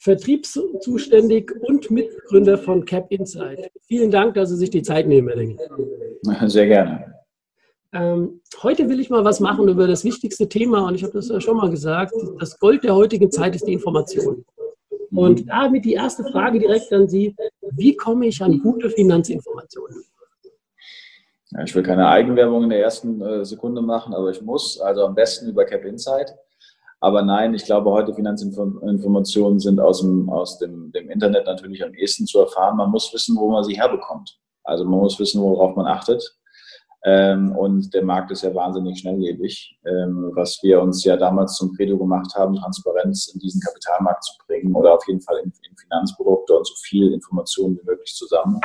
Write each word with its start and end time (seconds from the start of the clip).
vertriebszuständig 0.00 1.52
und 1.60 1.90
Mitgründer 1.90 2.58
von 2.58 2.84
Cap 2.84 3.06
Insight. 3.10 3.70
Vielen 3.82 4.10
Dank, 4.10 4.34
dass 4.34 4.48
Sie 4.48 4.56
sich 4.56 4.70
die 4.70 4.82
Zeit 4.82 5.06
nehmen, 5.06 5.28
Herr 5.28 5.36
Dengel. 5.36 5.58
Sehr 6.48 6.66
gerne. 6.66 7.14
Ähm, 7.92 8.40
heute 8.62 8.88
will 8.88 9.00
ich 9.00 9.10
mal 9.10 9.24
was 9.24 9.40
machen 9.40 9.68
über 9.68 9.86
das 9.86 10.04
wichtigste 10.04 10.48
Thema 10.48 10.86
und 10.86 10.94
ich 10.94 11.02
habe 11.02 11.12
das 11.12 11.28
ja 11.28 11.40
schon 11.40 11.56
mal 11.56 11.70
gesagt. 11.70 12.14
Das 12.38 12.58
Gold 12.58 12.84
der 12.84 12.94
heutigen 12.94 13.30
Zeit 13.30 13.54
ist 13.54 13.66
die 13.66 13.72
Information. 13.72 14.44
Und 15.12 15.48
damit 15.48 15.84
die 15.84 15.94
erste 15.94 16.22
Frage 16.24 16.60
direkt 16.60 16.92
an 16.92 17.08
Sie. 17.08 17.34
Wie 17.72 17.96
komme 17.96 18.26
ich 18.26 18.40
an 18.42 18.60
gute 18.60 18.90
Finanzinformationen? 18.90 20.04
Ja, 21.50 21.64
ich 21.64 21.74
will 21.74 21.82
keine 21.82 22.08
Eigenwerbung 22.08 22.62
in 22.62 22.70
der 22.70 22.80
ersten 22.80 23.20
äh, 23.20 23.44
Sekunde 23.44 23.82
machen, 23.82 24.14
aber 24.14 24.30
ich 24.30 24.40
muss. 24.40 24.80
Also 24.80 25.04
am 25.04 25.16
besten 25.16 25.48
über 25.48 25.64
Cap 25.64 25.84
Insight. 25.84 26.32
Aber 27.00 27.22
nein, 27.22 27.54
ich 27.54 27.64
glaube, 27.64 27.90
heute 27.90 28.14
Finanzinformationen 28.14 29.58
sind 29.58 29.80
aus, 29.80 30.02
dem, 30.02 30.28
aus 30.28 30.58
dem, 30.58 30.92
dem 30.92 31.08
Internet 31.10 31.46
natürlich 31.46 31.82
am 31.82 31.94
ehesten 31.94 32.26
zu 32.26 32.40
erfahren. 32.40 32.76
Man 32.76 32.90
muss 32.90 33.12
wissen, 33.14 33.36
wo 33.38 33.50
man 33.50 33.64
sie 33.64 33.80
herbekommt. 33.80 34.38
Also 34.64 34.84
man 34.84 35.00
muss 35.00 35.18
wissen, 35.18 35.42
worauf 35.42 35.74
man 35.76 35.86
achtet. 35.86 36.22
Ähm, 37.02 37.56
und 37.56 37.94
der 37.94 38.04
Markt 38.04 38.30
ist 38.30 38.42
ja 38.42 38.54
wahnsinnig 38.54 38.98
schnelllebig, 38.98 39.78
ähm, 39.86 40.32
was 40.34 40.58
wir 40.62 40.82
uns 40.82 41.02
ja 41.02 41.16
damals 41.16 41.54
zum 41.54 41.74
Credo 41.74 41.96
gemacht 41.96 42.34
haben, 42.34 42.56
Transparenz 42.56 43.28
in 43.28 43.40
diesen 43.40 43.62
Kapitalmarkt 43.62 44.22
zu 44.22 44.34
bringen 44.46 44.74
oder 44.74 44.94
auf 44.94 45.08
jeden 45.08 45.22
Fall 45.22 45.38
in, 45.38 45.50
in 45.66 45.76
Finanzprodukte 45.78 46.58
und 46.58 46.66
so 46.66 46.74
viel 46.82 47.14
Informationen 47.14 47.78
wie 47.78 47.86
möglich 47.86 48.14
zusammen. 48.14 48.60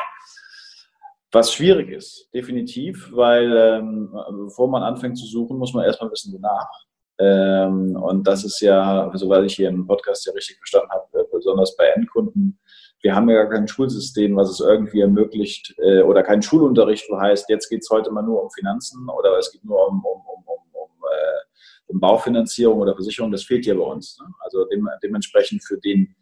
Was 1.31 1.54
schwierig 1.54 1.90
ist, 1.90 2.30
definitiv, 2.34 3.09
weil 3.14 3.56
ähm, 3.56 4.12
bevor 4.44 4.68
man 4.68 4.84
anfängt 4.84 5.18
zu 5.18 5.26
suchen, 5.26 5.58
muss 5.58 5.74
man 5.74 5.86
erstmal 5.86 6.12
wissen, 6.12 6.34
wonach. 6.34 6.70
Ähm, 7.18 7.96
und 7.96 8.28
das 8.28 8.44
ist 8.44 8.60
ja, 8.62 9.12
soweit 9.14 9.46
ich 9.46 9.56
hier 9.56 9.70
im 9.70 9.88
Podcast 9.88 10.26
ja 10.26 10.34
richtig 10.34 10.58
verstanden 10.58 10.90
habe, 10.92 11.20
äh, 11.20 11.24
besonders 11.32 11.76
bei 11.78 11.86
Endkunden 11.88 12.60
wir 13.06 13.14
haben 13.14 13.30
ja 13.30 13.44
gar 13.44 13.52
kein 13.52 13.68
Schulsystem, 13.68 14.36
was 14.36 14.50
es 14.50 14.60
irgendwie 14.60 15.02
ermöglicht, 15.02 15.76
äh, 15.78 16.02
oder 16.02 16.24
kein 16.24 16.42
Schulunterricht, 16.42 17.06
wo 17.08 17.20
heißt, 17.20 17.48
jetzt 17.50 17.70
geht 17.70 17.84
es 17.84 17.90
heute 17.92 18.10
mal 18.10 18.24
nur 18.24 18.42
um 18.42 18.50
Finanzen 18.50 19.08
oder 19.10 19.38
es 19.38 19.52
geht 19.52 19.64
nur 19.64 19.88
um, 19.88 20.04
um, 20.04 20.22
um, 20.26 20.44
um, 20.44 20.60
um, 20.74 20.90
äh, 21.04 21.40
um 21.86 22.00
Baufinanzierung 22.00 22.80
oder 22.80 22.96
Versicherung. 22.96 23.32
Das 23.32 23.44
fehlt 23.44 23.64
hier 23.64 23.78
bei 23.78 23.84
uns. 23.84 24.18
Ne? 24.20 24.26
Also 24.40 24.66
dem, 24.66 24.90
dementsprechend 25.04 25.64
für 25.64 25.78
den, 25.78 26.16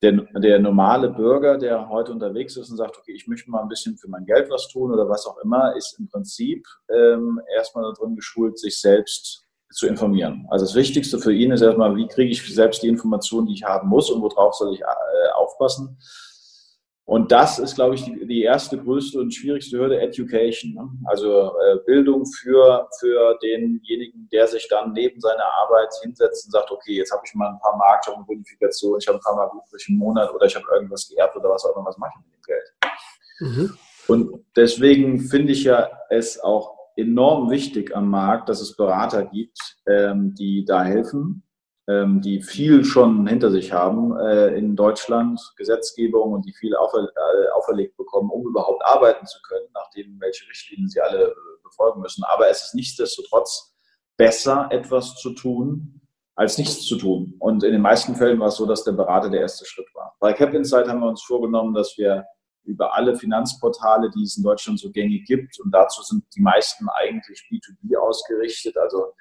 der, 0.00 0.12
der 0.40 0.58
normale 0.58 1.10
Bürger, 1.10 1.58
der 1.58 1.86
heute 1.90 2.12
unterwegs 2.12 2.56
ist 2.56 2.70
und 2.70 2.78
sagt, 2.78 2.96
okay, 2.96 3.12
ich 3.12 3.26
möchte 3.26 3.50
mal 3.50 3.60
ein 3.60 3.68
bisschen 3.68 3.98
für 3.98 4.08
mein 4.08 4.24
Geld 4.24 4.48
was 4.48 4.68
tun 4.68 4.90
oder 4.90 5.06
was 5.06 5.26
auch 5.26 5.36
immer, 5.44 5.76
ist 5.76 5.98
im 5.98 6.08
Prinzip 6.08 6.66
ähm, 6.88 7.38
erstmal 7.54 7.92
darin 7.92 8.16
geschult, 8.16 8.58
sich 8.58 8.80
selbst 8.80 9.43
zu 9.74 9.88
informieren. 9.88 10.46
Also 10.50 10.64
das 10.64 10.74
Wichtigste 10.74 11.18
für 11.18 11.32
ihn 11.32 11.50
ist 11.50 11.60
erstmal, 11.60 11.96
wie 11.96 12.06
kriege 12.06 12.30
ich 12.30 12.54
selbst 12.54 12.82
die 12.82 12.88
Informationen, 12.88 13.48
die 13.48 13.54
ich 13.54 13.64
haben 13.64 13.88
muss 13.88 14.10
und 14.10 14.22
worauf 14.22 14.54
soll 14.54 14.72
ich 14.72 14.80
äh, 14.80 14.84
aufpassen. 15.34 15.98
Und 17.06 17.32
das 17.32 17.58
ist, 17.58 17.74
glaube 17.74 17.96
ich, 17.96 18.04
die, 18.04 18.26
die, 18.26 18.42
erste, 18.42 18.78
größte 18.78 19.20
und 19.20 19.34
schwierigste 19.34 19.76
Hürde, 19.76 20.00
Education. 20.00 20.72
Ne? 20.72 20.88
Also 21.04 21.52
äh, 21.58 21.76
Bildung 21.84 22.24
für, 22.24 22.88
für 22.98 23.36
denjenigen, 23.42 24.26
der 24.32 24.46
sich 24.46 24.66
dann 24.70 24.92
neben 24.92 25.20
seiner 25.20 25.44
Arbeit 25.44 25.92
hinsetzt 26.02 26.46
und 26.46 26.52
sagt, 26.52 26.70
okay, 26.70 26.94
jetzt 26.94 27.12
habe 27.12 27.22
ich 27.26 27.34
mal 27.34 27.50
ein 27.50 27.58
paar 27.58 27.76
Mark, 27.76 28.00
ich 28.02 28.06
habe 28.06 28.16
eine 28.16 28.26
Bonifikation, 28.26 28.98
ich 28.98 29.06
habe 29.06 29.18
ein 29.18 29.22
paar 29.22 29.36
Mal 29.36 29.48
gut 29.48 29.64
durch 29.70 29.84
den 29.84 29.98
Monat 29.98 30.32
oder 30.32 30.46
ich 30.46 30.56
habe 30.56 30.64
irgendwas 30.72 31.06
geerbt 31.06 31.36
oder 31.36 31.50
was 31.50 31.64
auch 31.66 31.76
immer, 31.76 31.84
was 31.84 31.98
mache 31.98 32.12
ich 32.14 32.24
mit 32.24 32.36
dem 32.36 32.42
Geld? 32.46 32.72
Mhm. 33.40 33.78
Und 34.06 34.44
deswegen 34.56 35.20
finde 35.20 35.52
ich 35.52 35.64
ja 35.64 35.90
es 36.08 36.40
auch 36.40 36.83
enorm 36.96 37.50
wichtig 37.50 37.94
am 37.96 38.08
Markt, 38.08 38.48
dass 38.48 38.60
es 38.60 38.76
Berater 38.76 39.24
gibt, 39.24 39.58
ähm, 39.86 40.34
die 40.34 40.64
da 40.64 40.82
helfen, 40.82 41.44
ähm, 41.88 42.20
die 42.20 42.42
viel 42.42 42.84
schon 42.84 43.26
hinter 43.26 43.50
sich 43.50 43.72
haben 43.72 44.16
äh, 44.16 44.56
in 44.56 44.76
Deutschland, 44.76 45.40
Gesetzgebung 45.56 46.32
und 46.32 46.46
die 46.46 46.52
viel 46.52 46.74
aufer 46.76 47.04
äh, 47.04 47.50
auferlegt 47.54 47.96
bekommen, 47.96 48.30
um 48.30 48.46
überhaupt 48.46 48.82
arbeiten 48.84 49.26
zu 49.26 49.38
können, 49.42 49.66
nachdem 49.74 50.18
welche 50.20 50.48
Richtlinien 50.48 50.88
sie 50.88 51.00
alle 51.00 51.24
äh, 51.28 51.34
befolgen 51.62 52.00
müssen. 52.00 52.24
Aber 52.24 52.48
es 52.48 52.64
ist 52.64 52.74
nichtsdestotrotz 52.74 53.74
besser, 54.16 54.68
etwas 54.70 55.16
zu 55.16 55.30
tun, 55.30 56.00
als 56.36 56.58
nichts 56.58 56.86
zu 56.86 56.96
tun. 56.96 57.34
Und 57.38 57.62
in 57.62 57.72
den 57.72 57.82
meisten 57.82 58.14
Fällen 58.14 58.40
war 58.40 58.48
es 58.48 58.56
so, 58.56 58.66
dass 58.66 58.84
der 58.84 58.92
Berater 58.92 59.30
der 59.30 59.40
erste 59.40 59.64
Schritt 59.64 59.86
war. 59.94 60.16
Bei 60.20 60.32
Cap 60.32 60.54
Insight 60.54 60.88
haben 60.88 61.00
wir 61.00 61.08
uns 61.08 61.22
vorgenommen, 61.22 61.74
dass 61.74 61.96
wir 61.96 62.24
über 62.64 62.94
alle 62.94 63.16
Finanzportale, 63.16 64.10
die 64.10 64.22
es 64.22 64.36
in 64.36 64.42
Deutschland 64.42 64.80
so 64.80 64.90
gängig 64.90 65.26
gibt. 65.26 65.60
Und 65.60 65.70
dazu 65.72 66.02
sind 66.02 66.24
die 66.34 66.40
meisten 66.40 66.86
eigentlich 66.88 67.44
B2B 67.50 67.96
ausgerichtet. 67.96 68.76
Also 68.76 69.12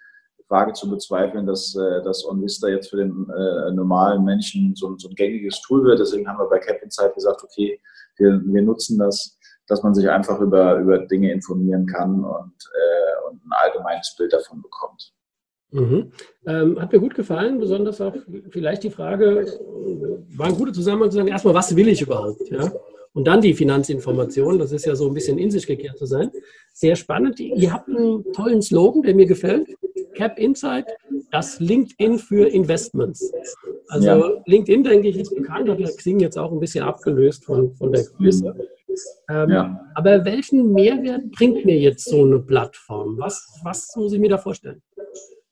Frage 0.48 0.74
zu 0.74 0.90
bezweifeln, 0.90 1.46
dass, 1.46 1.76
äh, 1.76 2.04
dass 2.04 2.26
OnVista 2.26 2.68
jetzt 2.68 2.90
für 2.90 2.98
den 2.98 3.28
äh, 3.30 3.72
normalen 3.72 4.24
Menschen 4.24 4.76
so, 4.76 4.96
so, 4.98 5.10
ein 5.10 5.16
gängiges 5.16 5.62
Tool 5.62 5.84
wird. 5.84 6.00
Deswegen 6.00 6.28
haben 6.28 6.38
wir 6.38 6.50
bei 6.50 6.60
Cap 6.60 6.82
Insight 6.84 7.14
gesagt, 7.16 7.44
okay, 7.44 7.80
wir, 8.18 8.42
wir 8.46 8.62
nutzen 8.62 9.00
das, 9.00 9.38
dass 9.68 9.82
man 9.82 9.96
sich 9.96 10.10
einfach 10.10 10.40
über, 10.40 10.78
über 10.78 11.00
Dinge 11.00 11.32
informieren 11.32 11.86
kann 11.88 12.24
und, 12.24 12.54
äh, 12.54 13.30
und 13.30 13.44
ein 13.44 13.52
allgemeines 13.52 14.16
Bild 14.18 14.34
davon 14.34 14.62
bekommt. 14.62 15.14
Mhm. 15.72 16.12
Ähm, 16.46 16.80
hat 16.80 16.92
mir 16.92 17.00
gut 17.00 17.16
gefallen, 17.16 17.60
besonders 17.60 18.00
auch 18.00 18.14
vielleicht 18.50 18.84
die 18.84 18.92
Frage, 18.92 19.48
war 20.38 20.48
ein 20.48 20.56
guter 20.56 20.74
Zusammenhang 20.74 21.10
zu 21.10 21.18
sagen, 21.18 21.30
erstmal, 21.30 21.56
was 21.56 21.76
will 21.76 21.88
ich 21.88 22.02
überhaupt? 22.04 22.48
Ja? 22.52 22.72
Und 23.14 23.26
dann 23.26 23.42
die 23.42 23.54
Finanzinformation. 23.54 24.60
Das 24.60 24.72
ist 24.72 24.86
ja 24.86 24.96
so 24.96 25.08
ein 25.08 25.14
bisschen 25.14 25.38
in 25.38 25.52
sich 25.52 25.68
gekehrt 25.68 25.98
zu 25.98 26.06
sein. 26.06 26.32
Sehr 26.74 26.96
spannend. 26.96 27.40
Ihr 27.40 27.72
habt 27.72 27.88
einen 27.88 28.24
tollen 28.34 28.62
Slogan, 28.62 29.04
der 29.04 29.16
mir 29.16 29.26
gefällt. 29.26 29.68
Cap 30.16 30.38
Insight, 30.38 30.86
das 31.32 31.60
LinkedIn 31.60 32.20
für 32.20 32.48
Investments. 32.48 33.32
Also 33.88 34.08
ja. 34.08 34.44
LinkedIn, 34.46 34.84
denke 34.84 35.08
ich, 35.08 35.18
ist 35.18 35.36
bekannt, 35.36 35.70
hat 35.70 35.80
Xing 35.80 36.20
jetzt 36.20 36.38
auch 36.38 36.52
ein 36.52 36.60
bisschen 36.60 36.84
abgelöst 36.84 37.46
von, 37.46 37.76
von 37.76 37.92
der 37.92 38.04
Größe. 38.04 38.56
Ähm, 39.30 39.50
ja. 39.50 39.82
Aber 39.96 40.24
welchen 40.24 40.72
Mehrwert 40.72 41.32
bringt 41.32 41.66
mir 41.66 41.78
jetzt 41.78 42.06
so 42.06 42.24
eine 42.24 42.40
Plattform? 42.40 43.18
Was, 43.18 43.60
was 43.64 43.96
muss 43.96 44.14
ich 44.14 44.20
mir 44.20 44.30
da 44.30 44.38
vorstellen? 44.38 44.82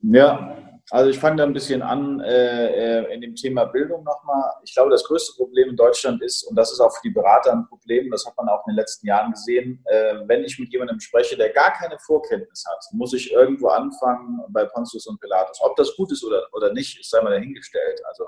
Ja, 0.04 0.56
also 0.92 1.10
ich 1.10 1.18
fange 1.18 1.38
da 1.38 1.44
ein 1.44 1.54
bisschen 1.54 1.82
an 1.82 2.20
äh, 2.20 3.00
äh, 3.00 3.14
in 3.14 3.22
dem 3.22 3.34
Thema 3.34 3.64
Bildung 3.64 4.04
nochmal. 4.04 4.52
Ich 4.64 4.74
glaube, 4.74 4.92
das 4.92 5.06
größte 5.06 5.38
Problem 5.38 5.70
in 5.70 5.78
Deutschland 5.78 6.22
ist, 6.22 6.44
und 6.44 6.58
das 6.58 6.70
ist 6.74 6.82
auch 6.82 6.94
für 6.94 7.02
die 7.04 7.12
Berater 7.12 7.54
ein 7.54 7.66
Problem, 7.66 8.12
das 8.12 8.26
hat 8.26 8.36
man 8.36 8.50
auch 8.50 8.68
in 8.68 8.74
den 8.74 8.78
letzten 8.78 9.08
Jahren 9.08 9.32
gesehen, 9.32 9.82
äh, 9.86 10.16
wenn 10.26 10.44
ich 10.44 10.60
mit 10.60 10.70
jemandem 10.74 11.00
spreche, 11.00 11.38
der 11.38 11.52
gar 11.52 11.72
keine 11.72 11.98
Vorkenntnis 11.98 12.66
hat, 12.70 12.84
muss 12.92 13.14
ich 13.14 13.32
irgendwo 13.32 13.70
anfangen 13.70 14.42
bei 14.50 14.66
Pontius 14.66 15.08
und 15.08 15.20
Pilatus. 15.22 15.60
Ob 15.62 15.78
das 15.78 15.96
gut 15.96 16.12
ist 16.12 16.26
oder, 16.26 16.46
oder 16.52 16.74
nicht, 16.74 17.00
ist 17.00 17.16
einmal 17.16 17.34
dahingestellt. 17.34 18.02
Also 18.10 18.26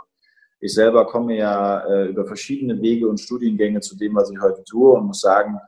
ich 0.61 0.73
selber 0.73 1.05
komme 1.05 1.35
ja 1.35 1.85
äh, 1.85 2.05
über 2.05 2.25
verschiedene 2.25 2.81
Wege 2.81 3.09
und 3.09 3.19
Studiengänge 3.19 3.81
zu 3.81 3.97
dem, 3.97 4.15
was 4.15 4.31
ich 4.31 4.39
heute 4.39 4.63
tue 4.63 4.93
und 4.93 5.07
muss 5.07 5.19
sagen, 5.19 5.59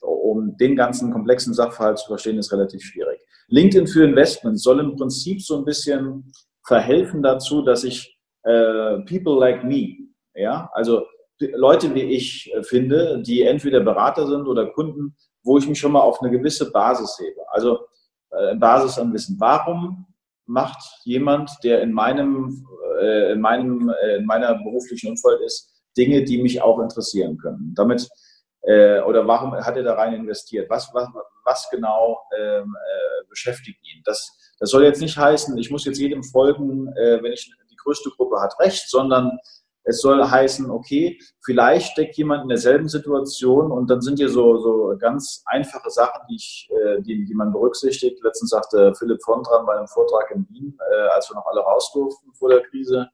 um 0.00 0.56
den 0.56 0.76
ganzen 0.76 1.10
komplexen 1.12 1.52
Sachverhalt 1.52 1.98
zu 1.98 2.06
verstehen, 2.06 2.38
ist 2.38 2.52
relativ 2.52 2.82
schwierig. 2.82 3.13
LinkedIn 3.54 3.86
für 3.86 4.04
Investments 4.04 4.62
soll 4.64 4.80
im 4.80 4.96
Prinzip 4.96 5.40
so 5.40 5.56
ein 5.56 5.64
bisschen 5.64 6.32
verhelfen 6.66 7.22
dazu, 7.22 7.62
dass 7.62 7.84
ich 7.84 8.18
äh, 8.42 8.98
People 9.06 9.38
like 9.38 9.64
me, 9.64 9.96
ja, 10.34 10.68
also 10.74 11.06
Leute 11.38 11.94
wie 11.94 12.02
ich 12.02 12.52
äh, 12.52 12.62
finde, 12.62 13.22
die 13.22 13.42
entweder 13.42 13.80
Berater 13.80 14.26
sind 14.26 14.46
oder 14.46 14.66
Kunden, 14.66 15.16
wo 15.44 15.58
ich 15.58 15.68
mich 15.68 15.78
schon 15.78 15.92
mal 15.92 16.00
auf 16.00 16.20
eine 16.20 16.30
gewisse 16.30 16.70
Basis 16.72 17.18
hebe. 17.20 17.40
Also 17.48 17.78
äh, 18.30 18.56
Basis 18.56 18.98
an 18.98 19.12
Wissen. 19.12 19.36
Warum 19.38 20.06
macht 20.46 20.82
jemand, 21.04 21.50
der 21.62 21.82
in 21.82 21.92
meinem, 21.92 22.66
äh, 23.00 23.32
in 23.32 23.40
meinem, 23.40 23.92
äh, 24.02 24.16
in 24.16 24.26
meiner 24.26 24.54
beruflichen 24.54 25.10
Umfeld 25.10 25.40
ist, 25.42 25.70
Dinge, 25.96 26.24
die 26.24 26.42
mich 26.42 26.60
auch 26.60 26.80
interessieren 26.80 27.36
können? 27.36 27.72
Damit 27.76 28.08
äh, 28.66 29.00
oder 29.00 29.26
warum 29.26 29.54
hat 29.54 29.76
er 29.76 29.82
da 29.82 29.94
rein 29.94 30.14
investiert? 30.14 30.70
Was, 30.70 30.90
was, 30.94 31.08
was 31.44 31.68
genau 31.70 32.20
ähm, 32.38 32.76
äh, 32.76 33.28
beschäftigt 33.28 33.78
ihn? 33.82 34.02
Das, 34.04 34.54
das 34.58 34.70
soll 34.70 34.84
jetzt 34.84 35.00
nicht 35.00 35.16
heißen, 35.16 35.56
ich 35.58 35.70
muss 35.70 35.84
jetzt 35.84 35.98
jedem 35.98 36.22
folgen, 36.22 36.88
äh, 36.96 37.22
wenn 37.22 37.32
ich 37.32 37.50
die 37.70 37.76
größte 37.76 38.10
Gruppe 38.10 38.40
hat 38.40 38.58
recht, 38.60 38.88
sondern 38.88 39.38
es 39.86 40.00
soll 40.00 40.24
heißen, 40.24 40.70
okay, 40.70 41.18
vielleicht 41.44 41.92
steckt 41.92 42.16
jemand 42.16 42.44
in 42.44 42.48
derselben 42.48 42.88
Situation 42.88 43.70
und 43.70 43.90
dann 43.90 44.00
sind 44.00 44.18
hier 44.18 44.30
so, 44.30 44.56
so 44.56 44.96
ganz 44.98 45.42
einfache 45.44 45.90
Sachen, 45.90 46.22
die, 46.30 46.36
ich, 46.36 46.70
äh, 46.70 47.02
die, 47.02 47.24
die 47.26 47.34
man 47.34 47.52
berücksichtigt. 47.52 48.22
Letztens 48.24 48.50
sagte 48.50 48.94
Philipp 48.94 49.22
von 49.22 49.42
dran 49.42 49.66
bei 49.66 49.76
einem 49.76 49.86
Vortrag 49.86 50.30
in 50.30 50.46
Wien, 50.48 50.78
äh, 50.90 51.08
als 51.08 51.28
wir 51.28 51.34
noch 51.34 51.46
alle 51.46 51.60
raus 51.60 51.92
durften 51.92 52.32
vor 52.32 52.48
der 52.48 52.62
Krise, 52.62 53.10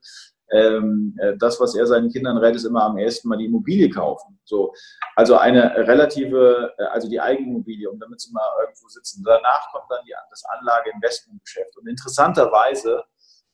ähm, 0.52 1.16
äh, 1.18 1.36
das, 1.38 1.60
was 1.60 1.74
er 1.74 1.86
seinen 1.86 2.10
Kindern 2.10 2.36
rät, 2.38 2.56
ist 2.56 2.64
immer 2.64 2.84
am 2.84 2.98
ersten 2.98 3.28
Mal 3.28 3.38
die 3.38 3.46
Immobilie 3.46 3.88
kaufen. 3.88 4.38
So, 4.44 4.72
also 5.14 5.36
eine 5.36 5.74
relative, 5.76 6.74
äh, 6.78 6.84
also 6.84 7.08
die 7.08 7.20
Eigenimmobilie, 7.20 7.88
um 7.90 7.98
damit 8.00 8.20
sie 8.20 8.32
mal 8.32 8.48
irgendwo 8.60 8.88
sitzen. 8.88 9.22
Danach 9.24 9.70
kommt 9.72 9.86
dann 9.88 10.04
die, 10.04 10.14
das 10.30 10.44
Anlage-Investmentgeschäft. 10.44 11.76
Und 11.76 11.88
interessanterweise 11.88 13.04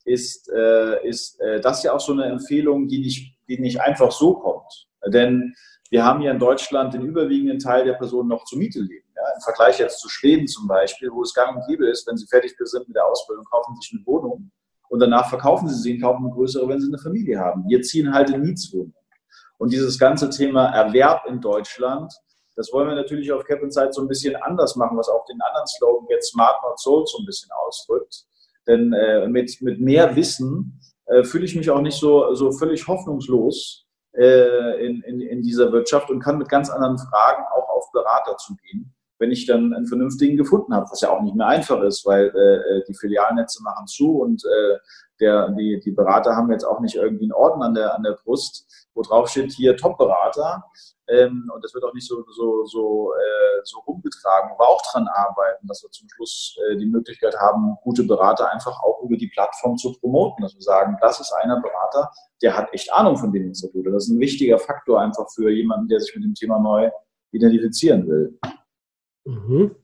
ist, 0.05 0.49
äh, 0.51 1.07
ist 1.07 1.41
äh, 1.41 1.61
das 1.61 1.83
ja 1.83 1.93
auch 1.93 2.01
so 2.01 2.13
eine 2.13 2.25
Empfehlung, 2.25 2.89
die 2.89 3.01
nicht, 3.01 3.37
die 3.49 3.59
nicht 3.59 3.81
einfach 3.81 4.13
so 4.13 4.35
kommt. 4.35 4.89
Denn 5.07 5.55
wir 5.91 6.05
haben 6.05 6.21
hier 6.21 6.31
in 6.31 6.39
Deutschland 6.39 6.95
den 6.95 7.03
überwiegenden 7.03 7.59
Teil 7.59 7.85
der 7.85 7.95
Personen 7.95 8.29
noch 8.29 8.45
zur 8.45 8.59
Miete 8.59 8.81
leben. 8.81 9.07
Ja, 9.15 9.23
Im 9.35 9.41
Vergleich 9.43 9.79
jetzt 9.79 10.01
zu 10.01 10.09
Schweden 10.09 10.47
zum 10.47 10.67
Beispiel, 10.67 11.11
wo 11.13 11.23
es 11.23 11.33
gang 11.33 11.57
und 11.57 11.67
gäbe 11.67 11.89
ist, 11.89 12.07
wenn 12.07 12.17
sie 12.17 12.27
fertig 12.27 12.55
sind 12.59 12.89
mit 12.89 12.97
der 12.97 13.07
Ausbildung, 13.07 13.45
kaufen 13.45 13.75
sie 13.77 13.83
sich 13.83 13.99
eine 13.99 14.07
Wohnung 14.07 14.51
und 14.89 15.01
danach 15.01 15.29
verkaufen 15.29 15.69
sie 15.69 15.81
sie 15.81 15.95
und 15.95 16.03
kaufen 16.03 16.25
eine 16.25 16.35
größere, 16.35 16.69
wenn 16.69 16.81
sie 16.81 16.89
eine 16.89 16.99
Familie 16.99 17.39
haben. 17.39 17.65
Wir 17.69 17.83
ziehen 17.83 18.13
halt 18.13 18.31
in 18.31 18.43
Mietswohnungen. 18.43 18.95
Und 19.59 19.73
dieses 19.73 19.99
ganze 19.99 20.31
Thema 20.31 20.67
Erwerb 20.67 21.27
in 21.27 21.41
Deutschland, 21.41 22.13
das 22.57 22.73
wollen 22.73 22.89
wir 22.89 22.95
natürlich 22.95 23.33
auf 23.33 23.45
Cap 23.45 23.61
Zeit 23.71 23.95
so 23.95 24.03
ein 24.03 24.09
bisschen 24.09 24.37
anders 24.37 24.77
machen, 24.77 24.97
was 24.97 25.09
auch 25.09 25.25
den 25.27 25.41
anderen 25.41 25.67
Slogan 25.67 26.07
jetzt 26.09 26.33
Smart 26.33 26.57
Not 26.63 26.79
Sold 26.81 27.09
so 27.09 27.19
ein 27.19 27.27
bisschen 27.27 27.51
ausdrückt. 27.67 28.25
Denn 28.67 28.93
äh, 28.93 29.29
mit, 29.29 29.61
mit 29.61 29.81
mehr 29.81 30.17
Wissen 30.17 30.81
äh, 31.07 31.23
fühle 31.23 31.45
ich 31.45 31.55
mich 31.55 31.71
auch 31.71 31.81
nicht 31.81 31.99
so, 31.99 32.35
so 32.35 32.53
völlig 32.53 32.87
hoffnungslos 32.89 33.87
äh, 34.13 34.85
in, 34.85 35.03
in, 35.03 35.21
in 35.21 35.43
dieser 35.43 35.73
Wirtschaft 35.73 36.11
und 36.11 36.21
kann 36.21 36.39
mit 36.39 36.49
ganz 36.49 36.71
anderen 36.71 36.99
Fragen 36.99 37.45
auch 37.55 37.69
auf 37.69 37.93
Berater 37.93 38.37
zugehen 38.39 38.96
wenn 39.19 39.31
ich 39.31 39.47
dann 39.47 39.73
einen 39.73 39.87
vernünftigen 39.87 40.37
gefunden 40.37 40.75
habe, 40.75 40.87
was 40.91 41.01
ja 41.01 41.11
auch 41.11 41.23
nicht 41.23 41.37
mehr 41.37 41.47
einfach 41.47 41.83
ist, 41.83 42.05
weil 42.07 42.29
äh, 42.29 42.85
die 42.89 42.95
Filialnetze 42.95 43.63
machen 43.63 43.87
zu 43.87 44.19
und 44.19 44.45
äh, 44.45 44.79
der, 45.21 45.51
die, 45.51 45.81
die 45.81 45.93
Berater 45.93 46.37
haben 46.37 46.51
jetzt 46.51 46.65
auch 46.65 46.81
nicht 46.81 46.97
irgendwie 46.97 47.25
einen 47.25 47.33
Orden 47.33 47.63
an 47.63 47.75
der, 47.75 47.95
an 47.95 48.03
der 48.03 48.19
Brust, 48.23 48.67
wo 48.95 49.03
drauf 49.03 49.29
steht, 49.29 49.53
hier 49.53 49.77
Top-Berater. 49.77 50.65
Ähm, 51.09 51.49
und 51.55 51.65
das 51.65 51.73
wird 51.73 51.85
auch 51.85 51.95
nicht 51.95 52.07
so, 52.07 52.25
so, 52.31 52.65
so, 52.65 53.13
äh, 53.15 53.61
so 53.63 53.79
rumgetragen, 53.87 54.51
wir 54.59 54.69
auch 54.69 54.83
dran 54.91 55.07
arbeiten, 55.07 55.67
dass 55.69 55.83
wir 55.83 55.91
zum 55.91 56.09
Schluss 56.09 56.57
äh, 56.69 56.77
die 56.77 56.87
Möglichkeit 56.87 57.37
haben, 57.39 57.77
gute 57.83 58.03
Berater 58.03 58.53
einfach 58.53 58.83
auch 58.83 59.03
über 59.03 59.17
die 59.17 59.29
Plattform 59.29 59.77
zu 59.77 59.93
promoten, 60.01 60.43
dass 60.43 60.55
wir 60.55 60.63
sagen, 60.63 60.97
das 61.01 61.21
ist 61.21 61.33
einer 61.33 61.61
Berater, 61.61 62.11
der 62.43 62.57
hat 62.57 62.73
echt 62.73 62.93
Ahnung 62.93 63.17
von 63.17 63.31
dem, 63.31 63.51
was 63.51 63.63
er. 63.63 63.93
Das 63.93 64.05
ist 64.05 64.11
ein 64.11 64.19
wichtiger 64.19 64.59
Faktor 64.59 65.01
einfach 65.01 65.31
für 65.33 65.49
jemanden, 65.51 65.87
der 65.87 66.01
sich 66.01 66.15
mit 66.17 66.25
dem 66.25 66.35
Thema 66.35 66.59
neu 66.59 66.91
identifizieren 67.31 68.09
will. 68.09 68.39
Mhm. 69.27 69.75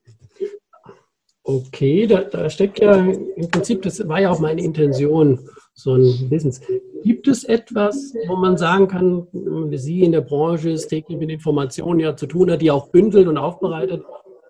Okay, 1.44 2.06
da, 2.06 2.23
da, 2.23 2.49
steckt 2.49 2.79
ja 2.79 2.94
im 2.94 3.50
Prinzip, 3.50 3.83
das 3.83 4.06
war 4.09 4.21
ja 4.21 4.31
auch 4.31 4.39
meine 4.39 4.62
Intention, 4.62 5.41
so 5.75 5.97
ein 5.97 6.29
Business. 6.31 6.61
Gibt 7.03 7.27
es 7.27 7.43
etwas, 7.43 8.15
wo 8.29 8.37
man 8.37 8.56
sagen 8.56 8.87
kann, 8.87 9.27
Sie 9.73 10.03
in 10.03 10.12
der 10.12 10.21
Branche 10.21 10.71
ist 10.71 10.87
täglich 10.87 11.19
mit 11.19 11.31
Informationen 11.31 11.99
ja 11.99 12.17
zu 12.17 12.27
tun 12.27 12.50
hat, 12.50 12.62
die 12.62 12.71
auch 12.71 12.91
bündelt 12.91 13.27
und 13.27 13.39
aufbereitet? 13.39 14.05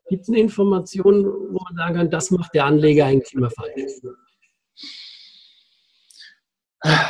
Gibt 0.09 0.25
es 0.25 0.29
eine 0.29 0.41
Information, 0.41 1.25
wo 1.25 1.61
man 1.65 1.77
sagen 1.77 1.94
kann, 1.94 2.11
das 2.11 2.31
macht 2.31 2.55
der 2.55 2.67
Anleger 2.67 3.06
eigentlich 3.06 3.33
immer 3.33 3.50
falsch? 3.50 4.03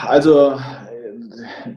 Also, 0.02 0.56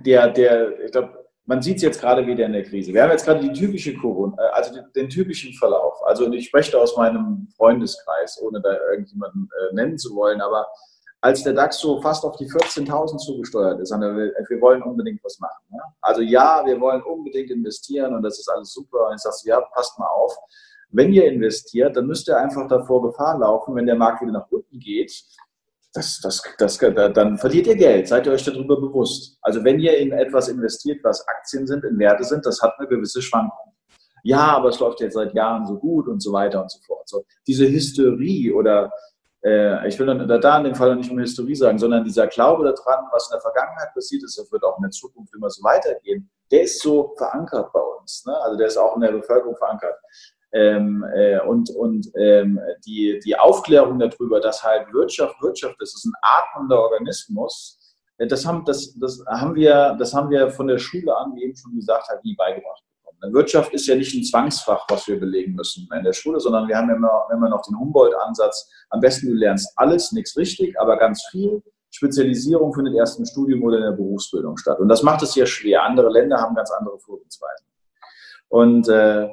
der, 0.05 0.29
der, 0.29 0.85
ich 0.85 0.91
glaube, 0.91 1.24
man 1.45 1.61
sieht 1.61 1.77
es 1.77 1.83
jetzt 1.83 2.01
gerade 2.01 2.25
wieder 2.25 2.45
in 2.45 2.53
der 2.53 2.63
Krise. 2.63 2.93
Wir 2.93 3.03
haben 3.03 3.11
jetzt 3.11 3.25
gerade 3.25 3.39
die 3.39 3.53
typische 3.53 3.95
Corona, 3.95 4.35
äh, 4.41 4.49
also 4.53 4.73
den, 4.73 4.85
den, 4.95 5.09
typischen 5.09 5.53
Verlauf. 5.53 5.95
Also 6.05 6.31
ich 6.31 6.47
spreche 6.47 6.79
aus 6.79 6.97
meinem 6.97 7.47
Freundeskreis, 7.55 8.41
ohne 8.41 8.61
da 8.61 8.77
irgendjemanden 8.91 9.49
äh, 9.59 9.75
nennen 9.75 9.97
zu 9.97 10.15
wollen, 10.15 10.41
aber 10.41 10.67
als 11.21 11.43
der 11.43 11.53
DAX 11.53 11.79
so 11.79 11.99
fast 12.01 12.23
auf 12.23 12.35
die 12.37 12.45
14.000 12.45 13.17
zugesteuert 13.17 13.79
ist, 13.79 13.91
wir 13.91 14.61
wollen 14.61 14.83
unbedingt 14.83 15.23
was 15.23 15.39
machen. 15.39 15.65
Ne? 15.71 15.81
Also 16.01 16.21
ja, 16.21 16.61
wir 16.65 16.79
wollen 16.79 17.01
unbedingt 17.01 17.49
investieren 17.49 18.13
und 18.13 18.21
das 18.21 18.37
ist 18.37 18.47
alles 18.47 18.71
super. 18.71 19.07
Und 19.07 19.15
ich 19.15 19.21
sage, 19.21 19.35
ja, 19.45 19.59
passt 19.73 19.97
mal 19.97 20.05
auf. 20.05 20.37
Wenn 20.89 21.11
ihr 21.11 21.25
investiert, 21.25 21.97
dann 21.97 22.05
müsst 22.05 22.27
ihr 22.27 22.37
einfach 22.37 22.67
davor 22.67 23.01
Gefahr 23.01 23.39
laufen, 23.39 23.75
wenn 23.75 23.87
der 23.87 23.95
Markt 23.95 24.21
wieder 24.21 24.33
nach 24.33 24.47
unten 24.51 24.79
geht, 24.79 25.11
das, 25.95 26.19
das, 26.21 26.43
das, 26.57 26.77
dann 26.77 27.37
verliert 27.37 27.67
ihr 27.67 27.75
Geld. 27.75 28.07
Seid 28.07 28.25
ihr 28.25 28.33
euch 28.33 28.43
darüber 28.43 28.79
bewusst? 28.79 29.37
Also 29.41 29.63
wenn 29.63 29.79
ihr 29.79 29.97
in 29.97 30.11
etwas 30.11 30.49
investiert, 30.49 31.03
was 31.03 31.25
Aktien 31.27 31.65
sind, 31.65 31.85
in 31.85 31.97
Werte 31.97 32.23
sind, 32.23 32.45
das 32.45 32.61
hat 32.61 32.73
eine 32.77 32.87
gewisse 32.87 33.21
Schwankung. 33.21 33.73
Ja, 34.23 34.57
aber 34.57 34.69
es 34.69 34.79
läuft 34.79 34.99
jetzt 35.01 35.13
seit 35.13 35.33
Jahren 35.33 35.65
so 35.65 35.77
gut 35.77 36.07
und 36.07 36.21
so 36.21 36.33
weiter 36.33 36.61
und 36.61 36.71
so 36.71 36.79
fort. 36.85 37.07
So, 37.07 37.25
diese 37.47 37.67
Hysterie 37.69 38.51
oder 38.53 38.91
äh, 39.43 39.87
ich 39.87 39.97
will 39.99 40.07
dann 40.07 40.27
da 40.27 40.57
in 40.57 40.63
dem 40.63 40.75
Fall 40.75 40.95
nicht 40.95 41.11
mehr 41.11 41.23
Hysterie 41.23 41.55
sagen, 41.55 41.77
sondern 41.77 42.03
dieser 42.03 42.27
Glaube 42.27 42.63
daran, 42.63 43.05
was 43.11 43.29
in 43.29 43.35
der 43.35 43.41
Vergangenheit 43.41 43.93
passiert 43.93 44.23
ist, 44.23 44.37
das 44.37 44.51
wird 44.51 44.63
auch 44.63 44.77
in 44.77 44.83
der 44.83 44.91
Zukunft 44.91 45.33
immer 45.35 45.49
so 45.49 45.63
weitergehen, 45.63 46.29
der 46.51 46.63
ist 46.63 46.81
so 46.81 47.13
verankert 47.17 47.71
bei 47.71 47.79
uns. 47.79 48.25
Ne? 48.25 48.35
Also 48.41 48.57
der 48.57 48.67
ist 48.67 48.77
auch 48.77 48.95
in 48.95 49.01
der 49.01 49.11
Bevölkerung 49.11 49.55
verankert. 49.55 49.95
Ähm, 50.55 51.05
äh, 51.13 51.39
und 51.41 51.69
und 51.71 52.07
ähm, 52.17 52.59
die, 52.85 53.19
die 53.25 53.37
Aufklärung 53.37 53.99
darüber, 53.99 54.39
dass 54.39 54.63
halt 54.63 54.91
Wirtschaft 54.93 55.41
Wirtschaft 55.41 55.75
ist, 55.81 55.95
ist 55.95 56.05
ein 56.05 56.13
atmender 56.21 56.81
Organismus, 56.81 57.77
äh, 58.17 58.27
das 58.27 58.45
haben, 58.45 58.63
das, 58.65 58.97
das, 58.99 59.23
haben 59.27 59.55
wir, 59.55 59.95
das 59.99 60.13
haben 60.13 60.29
wir 60.29 60.49
von 60.49 60.67
der 60.67 60.77
Schule 60.77 61.15
an, 61.15 61.35
wie 61.35 61.43
eben 61.43 61.55
schon 61.55 61.75
gesagt, 61.75 62.07
halt 62.07 62.23
nie 62.23 62.35
beigebracht 62.35 62.83
bekommen. 63.03 63.33
Wirtschaft 63.33 63.73
ist 63.73 63.87
ja 63.87 63.95
nicht 63.95 64.15
ein 64.15 64.23
Zwangsfach, 64.23 64.85
was 64.89 65.07
wir 65.07 65.19
belegen 65.19 65.55
müssen 65.55 65.87
in 65.95 66.03
der 66.03 66.13
Schule, 66.13 66.39
sondern 66.39 66.67
wir 66.67 66.77
haben 66.77 66.89
immer, 66.89 67.27
immer 67.33 67.49
noch 67.49 67.61
den 67.63 67.77
Humboldt-Ansatz. 67.77 68.69
Am 68.89 68.99
besten 68.99 69.27
du 69.27 69.33
lernst 69.33 69.73
alles, 69.75 70.11
nichts 70.11 70.37
richtig, 70.37 70.79
aber 70.79 70.97
ganz 70.97 71.25
viel. 71.31 71.61
Spezialisierung 71.91 72.73
findet 72.73 72.95
erst 72.95 73.19
im 73.19 73.25
Studium 73.25 73.63
oder 73.63 73.77
in 73.77 73.83
der 73.83 73.91
Berufsbildung 73.91 74.57
statt. 74.57 74.79
Und 74.79 74.89
das 74.89 75.01
macht 75.01 75.21
es 75.23 75.33
ja 75.35 75.45
schwer. 75.45 75.83
Andere 75.83 76.09
Länder 76.09 76.37
haben 76.37 76.55
ganz 76.55 76.69
andere 76.71 76.99
Vorgehensweisen. 76.99 77.65
Und 78.49 78.87
äh, 78.87 79.27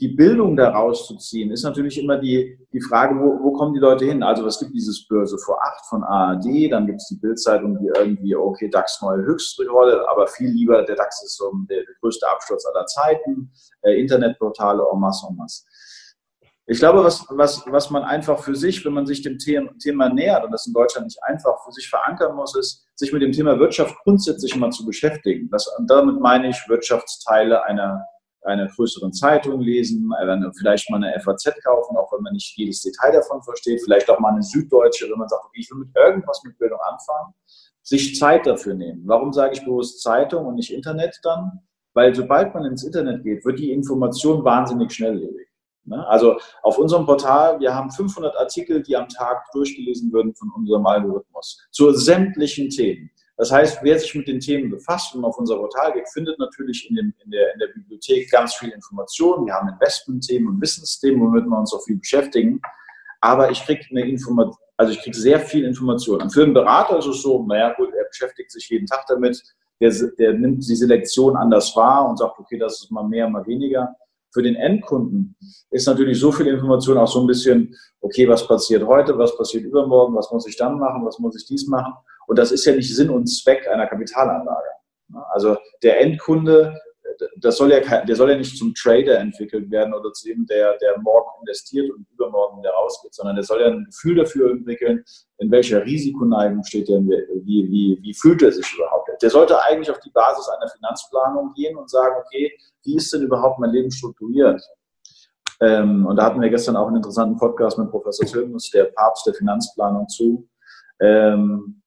die 0.00 0.08
Bildung 0.08 0.56
daraus 0.56 1.06
zu 1.06 1.16
ziehen, 1.18 1.52
ist 1.52 1.64
natürlich 1.64 1.98
immer 1.98 2.16
die, 2.16 2.58
die 2.72 2.80
Frage, 2.80 3.14
wo, 3.14 3.44
wo 3.44 3.52
kommen 3.52 3.74
die 3.74 3.80
Leute 3.80 4.06
hin? 4.06 4.22
Also 4.22 4.46
es 4.46 4.58
gibt 4.58 4.74
dieses 4.74 5.06
Börse 5.06 5.36
vor 5.38 5.62
acht 5.62 5.86
von 5.86 6.02
ARD, 6.02 6.72
dann 6.72 6.86
gibt 6.86 7.00
es 7.00 7.08
die 7.08 7.18
Bildzeitung, 7.18 7.78
die 7.78 7.88
irgendwie, 7.94 8.34
okay, 8.34 8.68
DAX 8.70 9.00
neue 9.02 9.22
Höchstrolle, 9.24 10.08
aber 10.08 10.26
viel 10.26 10.48
lieber, 10.48 10.82
der 10.82 10.96
DAX 10.96 11.22
ist 11.22 11.36
so 11.36 11.52
der, 11.68 11.84
größte 12.00 12.26
Absturz 12.28 12.64
aller 12.66 12.86
Zeiten, 12.86 13.52
äh, 13.82 14.00
Internetportale 14.00 14.82
en 14.92 14.98
masse 14.98 15.26
en 15.28 15.36
masse. 15.36 15.64
Ich 16.66 16.78
glaube, 16.78 17.04
was, 17.04 17.26
was, 17.28 17.62
was 17.66 17.90
man 17.90 18.04
einfach 18.04 18.38
für 18.38 18.54
sich, 18.54 18.82
wenn 18.86 18.94
man 18.94 19.04
sich 19.04 19.20
dem 19.20 19.38
Thema 19.38 20.08
nähert, 20.08 20.44
und 20.46 20.50
das 20.50 20.66
in 20.66 20.72
Deutschland 20.72 21.06
nicht 21.06 21.22
einfach 21.22 21.62
für 21.62 21.72
sich 21.72 21.90
verankern 21.90 22.34
muss, 22.34 22.56
ist, 22.56 22.86
sich 22.94 23.12
mit 23.12 23.20
dem 23.20 23.32
Thema 23.32 23.58
Wirtschaft 23.58 23.94
grundsätzlich 24.02 24.56
mal 24.56 24.70
zu 24.70 24.86
beschäftigen. 24.86 25.50
Das, 25.50 25.70
damit 25.86 26.20
meine 26.20 26.48
ich 26.48 26.56
Wirtschaftsteile 26.66 27.62
einer 27.64 28.06
einer 28.44 28.68
größeren 28.68 29.12
Zeitung 29.12 29.60
lesen, 29.60 30.10
vielleicht 30.58 30.90
mal 30.90 31.02
eine 31.02 31.18
FAZ 31.20 31.44
kaufen, 31.64 31.96
auch 31.96 32.12
wenn 32.12 32.22
man 32.22 32.32
nicht 32.32 32.56
jedes 32.56 32.82
Detail 32.82 33.12
davon 33.12 33.42
versteht, 33.42 33.82
vielleicht 33.82 34.08
auch 34.10 34.18
mal 34.20 34.32
eine 34.32 34.42
Süddeutsche, 34.42 35.10
wenn 35.10 35.18
man 35.18 35.28
sagt, 35.28 35.44
okay, 35.44 35.60
ich 35.60 35.70
will 35.70 35.78
mit 35.78 35.96
irgendwas 35.96 36.42
mit 36.44 36.58
Bildung 36.58 36.78
anfangen, 36.80 37.34
sich 37.82 38.16
Zeit 38.16 38.46
dafür 38.46 38.74
nehmen. 38.74 39.02
Warum 39.06 39.32
sage 39.32 39.54
ich 39.54 39.64
bewusst 39.64 40.02
Zeitung 40.02 40.46
und 40.46 40.54
nicht 40.54 40.72
Internet 40.72 41.18
dann? 41.22 41.60
Weil 41.94 42.14
sobald 42.14 42.54
man 42.54 42.64
ins 42.64 42.82
Internet 42.82 43.22
geht, 43.22 43.44
wird 43.44 43.58
die 43.58 43.70
Information 43.70 44.44
wahnsinnig 44.44 44.92
schnelllebig. 44.92 45.48
Ne? 45.84 46.06
Also 46.08 46.38
auf 46.62 46.78
unserem 46.78 47.06
Portal, 47.06 47.60
wir 47.60 47.74
haben 47.74 47.90
500 47.90 48.36
Artikel, 48.36 48.82
die 48.82 48.96
am 48.96 49.08
Tag 49.08 49.44
durchgelesen 49.52 50.12
würden 50.12 50.34
von 50.34 50.50
unserem 50.56 50.84
Algorithmus 50.86 51.66
zu 51.70 51.92
sämtlichen 51.92 52.70
Themen. 52.70 53.10
Das 53.36 53.50
heißt, 53.50 53.80
wer 53.82 53.98
sich 53.98 54.14
mit 54.14 54.28
den 54.28 54.38
Themen 54.38 54.70
befasst 54.70 55.14
und 55.14 55.24
auf 55.24 55.36
unser 55.38 55.56
Portal 55.56 55.92
geht, 55.92 56.08
findet 56.08 56.38
natürlich 56.38 56.88
in, 56.88 56.96
dem, 56.96 57.14
in, 57.24 57.30
der, 57.30 57.52
in 57.54 57.58
der 57.58 57.68
Bibliothek 57.68 58.30
ganz 58.30 58.54
viel 58.54 58.70
Informationen. 58.70 59.46
Wir 59.46 59.54
haben 59.54 59.68
Investmentthemen 59.68 60.48
und 60.48 60.60
Wissensthemen, 60.60 61.20
womit 61.20 61.44
wir 61.46 61.58
uns 61.58 61.74
auch 61.74 61.82
viel 61.82 61.96
beschäftigen. 61.96 62.60
Aber 63.20 63.50
ich 63.50 63.64
kriege 63.64 63.82
also 64.76 64.92
ich 64.92 65.16
sehr 65.16 65.40
viel 65.40 65.64
Information. 65.64 66.28
für 66.30 66.44
einen 66.44 66.54
Berater 66.54 66.98
ist 66.98 67.06
es 67.06 67.22
so, 67.22 67.44
naja 67.44 67.72
gut, 67.74 67.92
er 67.94 68.04
beschäftigt 68.04 68.52
sich 68.52 68.68
jeden 68.68 68.86
Tag 68.86 69.04
damit, 69.08 69.42
der, 69.80 69.92
der 70.18 70.34
nimmt 70.34 70.68
die 70.68 70.76
Selektion 70.76 71.36
anders 71.36 71.74
wahr 71.74 72.08
und 72.08 72.18
sagt, 72.18 72.38
okay, 72.38 72.58
das 72.58 72.82
ist 72.82 72.90
mal 72.90 73.06
mehr, 73.06 73.28
mal 73.28 73.46
weniger. 73.46 73.96
Für 74.32 74.42
den 74.42 74.56
Endkunden 74.56 75.36
ist 75.70 75.86
natürlich 75.86 76.18
so 76.18 76.32
viel 76.32 76.46
Information 76.48 76.98
auch 76.98 77.08
so 77.08 77.20
ein 77.20 77.26
bisschen, 77.26 77.74
okay, 78.00 78.28
was 78.28 78.46
passiert 78.46 78.84
heute, 78.84 79.16
was 79.16 79.36
passiert 79.36 79.64
übermorgen, 79.64 80.14
was 80.14 80.30
muss 80.30 80.46
ich 80.46 80.56
dann 80.56 80.78
machen, 80.78 81.04
was 81.04 81.18
muss 81.18 81.36
ich 81.36 81.46
dies 81.46 81.66
machen. 81.66 81.94
Und 82.26 82.38
das 82.38 82.52
ist 82.52 82.64
ja 82.64 82.74
nicht 82.74 82.94
Sinn 82.94 83.10
und 83.10 83.26
Zweck 83.26 83.68
einer 83.68 83.86
Kapitalanlage. 83.86 84.68
Also 85.32 85.56
der 85.82 86.00
Endkunde, 86.00 86.74
das 87.36 87.56
soll 87.58 87.70
ja, 87.70 88.04
der 88.04 88.16
soll 88.16 88.30
ja 88.30 88.36
nicht 88.36 88.56
zum 88.56 88.74
Trader 88.74 89.18
entwickelt 89.18 89.70
werden 89.70 89.94
oder 89.94 90.12
zu 90.12 90.28
dem, 90.28 90.46
der, 90.46 90.76
der 90.78 90.98
morgen 91.00 91.30
investiert 91.40 91.90
und 91.90 92.06
übermorgen 92.12 92.60
wieder 92.60 92.70
rausgeht, 92.70 93.14
sondern 93.14 93.36
der 93.36 93.44
soll 93.44 93.60
ja 93.60 93.68
ein 93.68 93.84
Gefühl 93.84 94.16
dafür 94.16 94.50
entwickeln, 94.50 95.04
in 95.38 95.50
welcher 95.50 95.84
Risikoneigung 95.84 96.64
steht 96.64 96.88
er, 96.88 97.00
wie, 97.00 97.68
wie, 97.70 97.98
wie 98.02 98.14
fühlt 98.14 98.42
er 98.42 98.52
sich 98.52 98.66
überhaupt. 98.74 99.10
Der 99.22 99.30
sollte 99.30 99.62
eigentlich 99.64 99.90
auf 99.90 100.00
die 100.00 100.10
Basis 100.10 100.48
einer 100.48 100.68
Finanzplanung 100.68 101.52
gehen 101.54 101.76
und 101.76 101.90
sagen, 101.90 102.16
okay, 102.24 102.52
wie 102.82 102.96
ist 102.96 103.12
denn 103.12 103.22
überhaupt 103.22 103.58
mein 103.60 103.70
Leben 103.70 103.90
strukturiert? 103.90 104.60
Ähm, 105.60 106.06
und 106.06 106.16
da 106.16 106.24
hatten 106.24 106.40
wir 106.40 106.48
gestern 106.50 106.76
auch 106.76 106.88
einen 106.88 106.96
interessanten 106.96 107.36
Podcast 107.36 107.78
mit 107.78 107.90
Professor 107.90 108.26
Tilmus, 108.26 108.70
der 108.70 108.84
Papst 108.84 109.26
der 109.26 109.34
Finanzplanung 109.34 110.08
zu. 110.08 110.48
Ähm, 111.00 111.82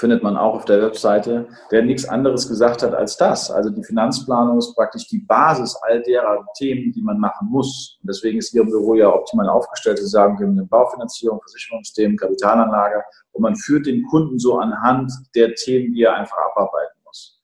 findet 0.00 0.22
man 0.22 0.38
auch 0.38 0.54
auf 0.54 0.64
der 0.64 0.80
Webseite, 0.80 1.46
der 1.70 1.82
nichts 1.82 2.08
anderes 2.08 2.48
gesagt 2.48 2.82
hat 2.82 2.94
als 2.94 3.18
das. 3.18 3.50
Also 3.50 3.68
die 3.68 3.84
Finanzplanung 3.84 4.56
ist 4.56 4.74
praktisch 4.74 5.06
die 5.08 5.18
Basis 5.18 5.76
all 5.82 6.02
derer 6.02 6.44
Themen, 6.56 6.90
die 6.92 7.02
man 7.02 7.18
machen 7.18 7.48
muss. 7.50 7.98
Und 8.00 8.08
deswegen 8.08 8.38
ist 8.38 8.54
Ihr 8.54 8.64
Büro 8.64 8.94
ja 8.94 9.12
optimal 9.12 9.48
aufgestellt. 9.50 9.98
Sie 9.98 10.06
sagen, 10.06 10.38
wir 10.38 10.46
haben 10.46 10.58
eine 10.58 10.66
Baufinanzierung, 10.66 11.38
Versicherungsthemen, 11.42 12.16
Kapitalanlage 12.16 13.04
und 13.32 13.42
man 13.42 13.54
führt 13.54 13.86
den 13.86 14.02
Kunden 14.06 14.38
so 14.38 14.58
anhand 14.58 15.12
der 15.34 15.54
Themen, 15.54 15.92
die 15.92 16.02
er 16.02 16.14
einfach 16.14 16.38
abarbeiten 16.50 16.98
muss. 17.04 17.38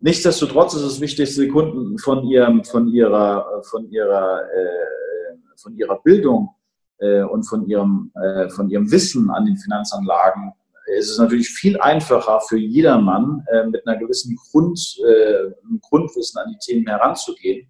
Nichtsdestotrotz 0.00 0.74
ist 0.74 0.82
es 0.82 1.00
wichtig, 1.00 1.34
die 1.34 1.48
Kunden 1.48 1.98
von, 1.98 2.24
ihrem, 2.24 2.64
von, 2.64 2.88
ihrer, 2.88 3.62
von, 3.64 3.86
ihrer, 3.90 4.44
äh, 4.44 5.36
von 5.56 5.76
ihrer 5.76 6.00
Bildung 6.00 6.54
äh, 7.00 7.22
und 7.22 7.42
von 7.42 7.66
ihrem, 7.66 8.10
äh, 8.14 8.48
von 8.48 8.70
ihrem 8.70 8.90
Wissen 8.90 9.28
an 9.30 9.44
den 9.44 9.58
Finanzanlagen 9.58 10.54
ist 10.98 11.10
es 11.10 11.18
natürlich 11.18 11.48
viel 11.48 11.78
einfacher 11.80 12.40
für 12.40 12.58
jedermann, 12.58 13.44
äh, 13.52 13.64
mit 13.66 13.86
einer 13.86 13.98
gewissen 13.98 14.36
Grund, 14.36 14.78
äh, 15.06 15.50
Grundwissen 15.80 16.40
an 16.40 16.50
die 16.50 16.58
Themen 16.58 16.86
heranzugehen. 16.86 17.68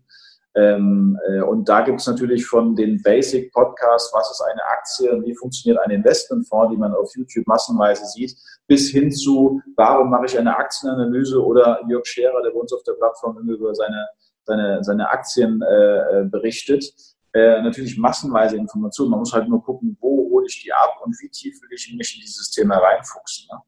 Ähm, 0.57 1.17
äh, 1.29 1.43
und 1.43 1.69
da 1.69 1.83
gibt 1.83 2.00
es 2.00 2.07
natürlich 2.07 2.45
von 2.45 2.75
den 2.75 3.00
Basic 3.02 3.52
Podcasts, 3.52 4.12
was 4.12 4.31
ist 4.31 4.43
eine 4.50 4.62
Aktie 4.64 5.12
und 5.12 5.25
wie 5.25 5.35
funktioniert 5.35 5.81
ein 5.85 5.93
Investmentfonds, 5.93 6.73
die 6.73 6.79
man 6.79 6.93
auf 6.93 7.11
YouTube 7.14 7.47
massenweise 7.47 8.05
sieht, 8.07 8.37
bis 8.67 8.90
hin 8.90 9.12
zu, 9.12 9.61
warum 9.76 10.11
mache 10.11 10.26
ich 10.26 10.38
eine 10.38 10.57
Aktienanalyse 10.57 11.40
oder 11.40 11.81
Jörg 11.88 12.05
Scherer, 12.05 12.43
der 12.43 12.50
bei 12.50 12.59
uns 12.59 12.73
auf 12.73 12.83
der 12.83 12.95
Plattform 12.95 13.38
über 13.49 13.75
seine, 13.75 14.09
seine, 14.45 14.83
seine 14.83 15.09
Aktien 15.11 15.62
äh, 15.62 16.25
berichtet 16.25 16.85
äh, 17.33 17.63
natürlich 17.63 17.97
massenweise 17.97 18.57
Informationen. 18.57 19.11
Man 19.11 19.21
muss 19.21 19.33
halt 19.33 19.49
nur 19.49 19.63
gucken, 19.63 19.97
wo 20.01 20.31
hole 20.31 20.47
ich 20.49 20.63
die 20.63 20.73
ab 20.73 21.01
und 21.05 21.17
wie 21.21 21.29
tief 21.29 21.61
will 21.63 21.69
ich 21.73 21.93
mich 21.97 22.15
in 22.15 22.21
dieses 22.21 22.51
Thema 22.51 22.77
reinfuchsen. 22.79 23.49
Ne? 23.51 23.63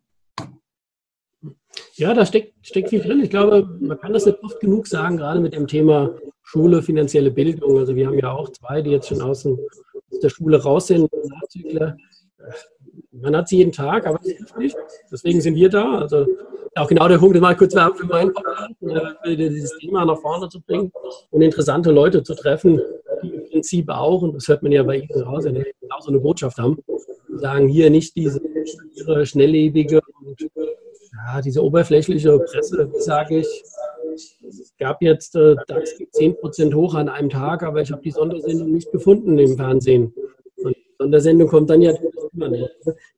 Ja, 1.94 2.14
da 2.14 2.26
steckt, 2.26 2.54
steckt 2.66 2.90
viel 2.90 3.00
drin. 3.00 3.22
Ich 3.22 3.30
glaube, 3.30 3.78
man 3.80 3.98
kann 3.98 4.12
das 4.12 4.26
nicht 4.26 4.42
oft 4.42 4.60
genug 4.60 4.86
sagen, 4.86 5.16
gerade 5.16 5.40
mit 5.40 5.54
dem 5.54 5.66
Thema 5.66 6.14
Schule, 6.42 6.82
finanzielle 6.82 7.30
Bildung. 7.30 7.78
Also 7.78 7.94
wir 7.94 8.06
haben 8.06 8.18
ja 8.18 8.32
auch 8.32 8.50
zwei, 8.50 8.82
die 8.82 8.90
jetzt 8.90 9.08
schon 9.08 9.22
aus, 9.22 9.46
aus 9.46 10.18
der 10.22 10.28
Schule 10.28 10.62
raus 10.62 10.88
sind, 10.88 11.10
Nachzügler. 11.12 11.96
Man 13.12 13.36
hat 13.36 13.48
sie 13.48 13.58
jeden 13.58 13.72
Tag, 13.72 14.06
aber 14.06 14.18
es 14.22 14.32
hilft 14.32 14.58
nicht. 14.58 14.76
Deswegen 15.10 15.40
sind 15.40 15.54
wir 15.54 15.68
da. 15.68 16.00
Also 16.00 16.26
auch 16.74 16.88
genau 16.88 17.06
der 17.08 17.18
Punkt, 17.18 17.38
mal 17.40 17.56
kurz 17.56 17.74
für 17.74 18.06
meinen 18.06 18.32
Podcast, 18.32 18.74
dieses 19.26 19.76
Thema 19.78 20.04
nach 20.04 20.18
vorne 20.18 20.48
zu 20.48 20.60
bringen 20.60 20.90
und 21.30 21.42
interessante 21.42 21.90
Leute 21.90 22.22
zu 22.22 22.34
treffen, 22.34 22.80
Prinzip 23.62 23.88
auch, 23.90 24.22
und 24.22 24.34
das 24.34 24.48
hört 24.48 24.64
man 24.64 24.72
ja 24.72 24.82
bei 24.82 24.96
Ihnen 24.96 25.22
raus, 25.22 25.44
ja, 25.44 25.52
genau 25.52 26.00
so 26.00 26.10
eine 26.10 26.18
Botschaft 26.18 26.58
haben, 26.58 26.78
sagen 27.28 27.68
hier 27.68 27.90
nicht 27.90 28.16
diese 28.16 28.40
schnelllebige 29.22 30.00
und 30.26 30.40
ja, 30.56 31.40
diese 31.40 31.62
oberflächliche 31.62 32.40
Presse, 32.40 32.90
sage 32.98 33.38
ich. 33.38 33.62
Es 34.14 34.74
gab 34.78 35.00
jetzt 35.00 35.36
äh, 35.36 35.54
DAX 35.68 35.96
10% 35.96 36.74
hoch 36.74 36.94
an 36.94 37.08
einem 37.08 37.30
Tag, 37.30 37.62
aber 37.62 37.80
ich 37.80 37.92
habe 37.92 38.02
die 38.02 38.10
Sondersendung 38.10 38.72
nicht 38.72 38.90
gefunden 38.90 39.38
im 39.38 39.56
Fernsehen. 39.56 40.12
Und 40.56 40.76
die 40.76 40.94
Sondersendung 40.98 41.48
kommt 41.48 41.70
dann 41.70 41.82
ja 41.82 41.94
immer 42.32 42.48
nicht. 42.48 42.68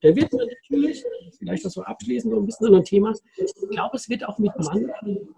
Da 0.03 0.15
wird 0.15 0.31
natürlich, 0.31 1.03
vielleicht 1.39 1.65
das 1.65 1.73
so 1.73 1.83
abschließend 1.83 2.35
so 2.35 2.39
ein 2.39 2.45
bisschen 2.47 2.67
so 2.69 2.75
ein 2.75 2.85
Thema, 2.85 3.15
ich 3.37 3.71
glaube, 3.71 3.97
es 3.97 4.09
wird 4.11 4.29
auch 4.29 4.39
mit 4.39 4.53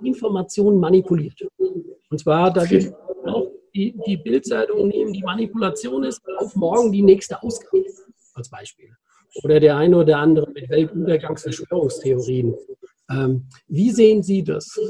Informationen 0.03 0.81
manipuliert. 0.81 1.47
Und 2.11 2.19
zwar, 2.19 2.53
da 2.53 2.69
wird 2.69 2.93
auch 2.93 3.06
die, 3.77 3.95
die 4.07 4.17
Bildzeitung 4.17 4.89
nehmen, 4.89 5.13
die 5.13 5.23
Manipulation 5.23 6.03
ist, 6.05 6.23
auf 6.39 6.57
morgen 6.57 6.91
die 6.91 7.03
nächste 7.03 7.43
Ausgabe 7.43 7.85
als 8.35 8.49
Beispiel. 8.49 8.89
Oder 9.45 9.61
der 9.61 9.77
eine 9.77 9.99
oder 9.99 10.19
andere 10.19 10.51
mit 10.51 10.71
Weltuntergangsverschwörungstheorien. 10.71 12.55
Ähm, 13.11 13.47
wie 13.69 13.91
sehen 13.91 14.23
Sie 14.23 14.43
das? 14.43 14.81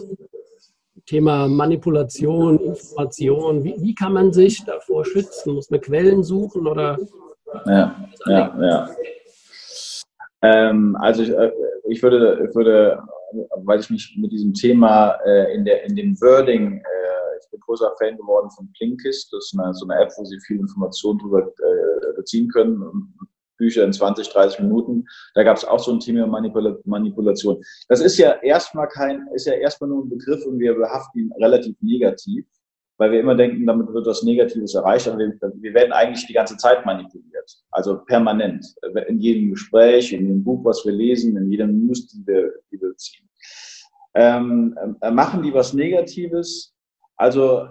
Thema 1.04 1.48
Manipulation, 1.48 2.58
Information. 2.60 3.64
Wie, 3.64 3.74
wie, 3.78 3.94
kann 3.94 4.12
man 4.12 4.32
sich 4.32 4.64
davor 4.64 5.04
schützen? 5.04 5.54
Muss 5.54 5.70
man 5.70 5.80
Quellen 5.80 6.22
suchen 6.22 6.66
oder? 6.66 6.98
Ja, 7.66 8.08
ja, 8.26 8.56
ja. 8.60 8.90
Ähm, 10.42 10.96
also 11.00 11.22
ich, 11.22 11.30
äh, 11.30 11.52
ich, 11.88 12.02
würde, 12.02 12.46
ich 12.48 12.54
würde, 12.54 13.00
weil 13.56 13.80
ich 13.80 13.90
mich 13.90 14.16
mit 14.20 14.32
diesem 14.32 14.52
Thema 14.52 15.16
äh, 15.24 15.54
in, 15.54 15.64
der, 15.64 15.84
in 15.84 15.96
dem 15.96 16.20
Wording 16.20 16.78
äh, 16.78 17.05
bin 17.56 17.60
großer 17.60 17.92
Fan 17.98 18.16
geworden 18.16 18.50
von 18.50 18.70
Blinkist. 18.78 19.32
Das 19.32 19.46
ist 19.46 19.58
eine, 19.58 19.72
so 19.74 19.86
eine 19.86 20.00
App, 20.00 20.10
wo 20.16 20.24
Sie 20.24 20.38
viel 20.46 20.60
Informationen 20.60 21.18
darüber 21.18 21.42
äh, 21.42 22.12
beziehen 22.16 22.48
können. 22.48 23.14
Bücher 23.58 23.84
in 23.84 23.92
20, 23.92 24.28
30 24.28 24.60
Minuten. 24.60 25.06
Da 25.34 25.42
gab 25.42 25.56
es 25.56 25.64
auch 25.64 25.78
so 25.78 25.92
ein 25.92 26.00
Thema 26.00 26.26
Manipula 26.26 26.76
Manipulation. 26.84 27.62
Das 27.88 28.00
ist 28.00 28.18
ja 28.18 28.32
erstmal 28.42 28.88
kein, 28.88 29.26
ist 29.34 29.46
ja 29.46 29.54
erstmal 29.54 29.90
nur 29.90 30.04
ein 30.04 30.10
Begriff 30.10 30.44
und 30.44 30.58
wir 30.58 30.74
behaften 30.74 31.20
ihn 31.20 31.32
relativ 31.40 31.74
negativ, 31.80 32.44
weil 32.98 33.12
wir 33.12 33.20
immer 33.20 33.34
denken, 33.34 33.66
damit 33.66 33.88
wird 33.88 34.06
was 34.06 34.22
Negatives 34.22 34.74
erreicht, 34.74 35.08
aber 35.08 35.18
wir, 35.18 35.32
wir 35.54 35.74
werden 35.74 35.92
eigentlich 35.92 36.26
die 36.26 36.34
ganze 36.34 36.56
Zeit 36.58 36.84
manipuliert. 36.84 37.50
Also 37.70 37.98
permanent. 38.04 38.66
In 39.08 39.20
jedem 39.20 39.50
Gespräch, 39.50 40.12
in 40.12 40.26
jedem 40.26 40.44
Buch, 40.44 40.64
was 40.64 40.84
wir 40.84 40.92
lesen, 40.92 41.36
in 41.36 41.50
jedem 41.50 41.86
News, 41.86 42.08
die 42.08 42.26
wir, 42.26 42.52
die 42.70 42.80
wir 42.80 42.94
ziehen. 42.96 43.26
Ähm, 44.14 44.78
äh, 45.02 45.10
machen 45.10 45.42
die 45.42 45.52
was 45.52 45.74
Negatives, 45.74 46.75
also 47.16 47.64
äh, 47.64 47.68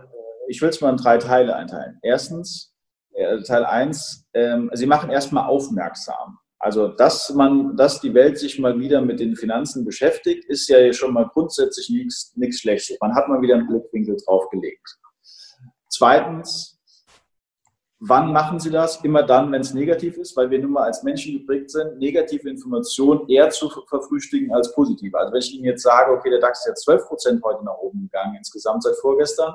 ich 0.47 0.61
will 0.61 0.69
es 0.69 0.81
mal 0.81 0.91
in 0.91 0.97
drei 0.97 1.17
Teile 1.17 1.55
einteilen. 1.55 1.99
Erstens, 2.01 2.73
äh, 3.13 3.41
Teil 3.43 3.65
1, 3.65 4.27
ähm, 4.33 4.69
Sie 4.73 4.85
machen 4.85 5.09
erstmal 5.09 5.47
aufmerksam. 5.47 6.37
Also, 6.59 6.87
dass 6.87 7.29
man, 7.31 7.75
dass 7.75 8.01
die 8.01 8.13
Welt 8.13 8.39
sich 8.39 8.57
mal 8.59 8.79
wieder 8.79 9.01
mit 9.01 9.19
den 9.19 9.35
Finanzen 9.35 9.85
beschäftigt, 9.85 10.45
ist 10.45 10.67
ja 10.67 10.91
schon 10.93 11.13
mal 11.13 11.29
grundsätzlich 11.31 11.89
nichts 11.89 12.59
Schlechtes. 12.59 12.97
Man 13.01 13.13
hat 13.13 13.27
mal 13.27 13.41
wieder 13.41 13.55
einen 13.55 13.67
Blickwinkel 13.67 14.17
draufgelegt. 14.25 14.97
Zweitens, 15.89 16.74
wann 18.07 18.31
machen 18.31 18.59
Sie 18.59 18.69
das? 18.69 19.03
Immer 19.03 19.23
dann, 19.23 19.51
wenn 19.51 19.61
es 19.61 19.73
negativ 19.73 20.17
ist, 20.17 20.35
weil 20.37 20.49
wir 20.49 20.59
nun 20.59 20.71
mal 20.71 20.83
als 20.83 21.03
Menschen 21.03 21.39
geprägt 21.39 21.71
sind, 21.71 21.97
negative 21.97 22.49
Informationen 22.49 23.27
eher 23.27 23.49
zu 23.49 23.69
verfrühstücken 23.69 24.53
als 24.53 24.73
positive. 24.73 25.17
Also 25.17 25.33
wenn 25.33 25.39
ich 25.39 25.53
Ihnen 25.53 25.65
jetzt 25.65 25.83
sage, 25.83 26.11
okay, 26.11 26.29
der 26.29 26.39
DAX 26.39 26.59
ist 26.59 26.67
jetzt 26.67 26.83
12 26.83 27.07
Prozent 27.07 27.43
heute 27.43 27.63
nach 27.63 27.77
oben 27.77 28.01
gegangen, 28.01 28.35
insgesamt 28.37 28.83
seit 28.83 28.95
vorgestern, 28.97 29.53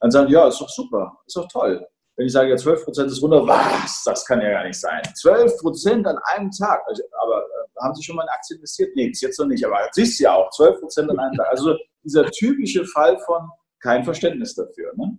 dann 0.00 0.10
sagen 0.10 0.26
die, 0.26 0.34
ja, 0.34 0.48
ist 0.48 0.60
doch 0.60 0.68
super, 0.68 1.18
ist 1.26 1.36
doch 1.36 1.48
toll. 1.48 1.86
Wenn 2.16 2.26
ich 2.26 2.32
sage, 2.32 2.50
ja, 2.50 2.56
12 2.56 2.84
Prozent 2.84 3.10
ist 3.10 3.22
runter, 3.22 3.46
was? 3.46 4.04
Das 4.04 4.24
kann 4.24 4.40
ja 4.40 4.50
gar 4.50 4.64
nicht 4.64 4.78
sein. 4.78 5.02
12 5.16 5.58
Prozent 5.58 6.06
an 6.06 6.18
einem 6.34 6.50
Tag. 6.50 6.82
Also, 6.86 7.02
aber 7.20 7.38
äh, 7.38 7.82
haben 7.82 7.94
Sie 7.94 8.04
schon 8.04 8.14
mal 8.14 8.22
in 8.22 8.28
Aktien 8.28 8.58
investiert? 8.58 8.90
Nee, 8.94 9.08
bis 9.08 9.20
jetzt 9.20 9.38
noch 9.38 9.46
nicht. 9.46 9.64
Aber 9.64 9.78
siehst 9.92 10.20
ja 10.20 10.34
auch, 10.34 10.48
12 10.50 10.80
Prozent 10.80 11.10
an 11.10 11.18
einem 11.18 11.34
Tag. 11.34 11.48
Also 11.48 11.76
dieser 12.04 12.30
typische 12.30 12.84
Fall 12.84 13.18
von 13.18 13.50
kein 13.80 14.04
Verständnis 14.04 14.54
dafür. 14.54 14.92
Ne? 14.94 15.18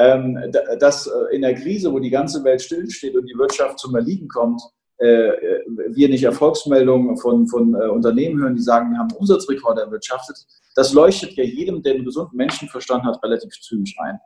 Ähm, 0.00 0.38
dass 0.78 1.06
äh, 1.06 1.34
in 1.34 1.42
der 1.42 1.54
Krise, 1.54 1.92
wo 1.92 1.98
die 1.98 2.10
ganze 2.10 2.42
Welt 2.42 2.62
stillsteht 2.62 3.14
und 3.14 3.26
die 3.26 3.36
Wirtschaft 3.36 3.78
zum 3.78 3.94
Erliegen 3.94 4.28
kommt, 4.28 4.62
äh, 4.98 5.28
äh, 5.28 5.64
wir 5.90 6.08
nicht 6.08 6.24
Erfolgsmeldungen 6.24 7.18
von, 7.18 7.46
von 7.48 7.74
Unternehmen 7.74 8.40
hören, 8.40 8.54
die 8.54 8.62
sagen, 8.62 8.92
wir 8.92 8.98
haben 8.98 9.12
Umsatzrekorde 9.12 9.82
erwirtschaftet, 9.82 10.36
das 10.74 10.94
leuchtet 10.94 11.32
ja 11.32 11.44
jedem, 11.44 11.82
der 11.82 11.94
einen 11.94 12.04
gesunden 12.04 12.36
Menschenverstand 12.36 13.04
hat, 13.04 13.22
relativ 13.22 13.50
zügig 13.60 13.94
ein. 13.98 14.18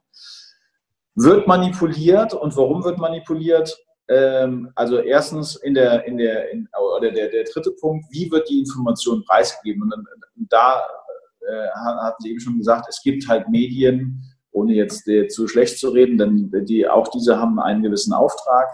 Wird 1.17 1.47
manipuliert 1.47 2.35
und 2.35 2.57
warum 2.57 2.85
wird 2.85 2.99
manipuliert? 2.99 3.77
Ähm, 4.09 4.71
also 4.75 4.99
erstens 4.99 5.57
in 5.57 5.75
der, 5.75 6.05
in 6.07 6.19
der, 6.19 6.53
in, 6.53 6.69
oder 6.97 7.11
der, 7.11 7.31
der 7.31 7.45
dritte 7.45 7.73
Punkt, 7.73 8.07
wie 8.11 8.31
wird 8.31 8.49
die 8.49 8.61
Information 8.61 9.25
preisgegeben? 9.25 9.83
Und, 9.83 10.07
da 10.51 10.83
äh, 11.41 11.69
hatten 11.75 12.23
Sie 12.23 12.31
eben 12.31 12.41
schon 12.41 12.59
gesagt, 12.59 12.87
es 12.89 13.03
gibt 13.03 13.27
halt 13.29 13.49
Medien, 13.49 14.23
ohne 14.55 14.73
jetzt 14.73 15.09
zu 15.29 15.49
schlecht 15.49 15.79
zu 15.79 15.91
reden, 15.91 16.17
denn 16.17 16.65
die, 16.65 16.89
auch 16.89 17.09
diese 17.09 17.39
haben 17.39 17.59
einen 17.59 17.83
gewissen 17.83 18.13
Auftrag. 18.13 18.69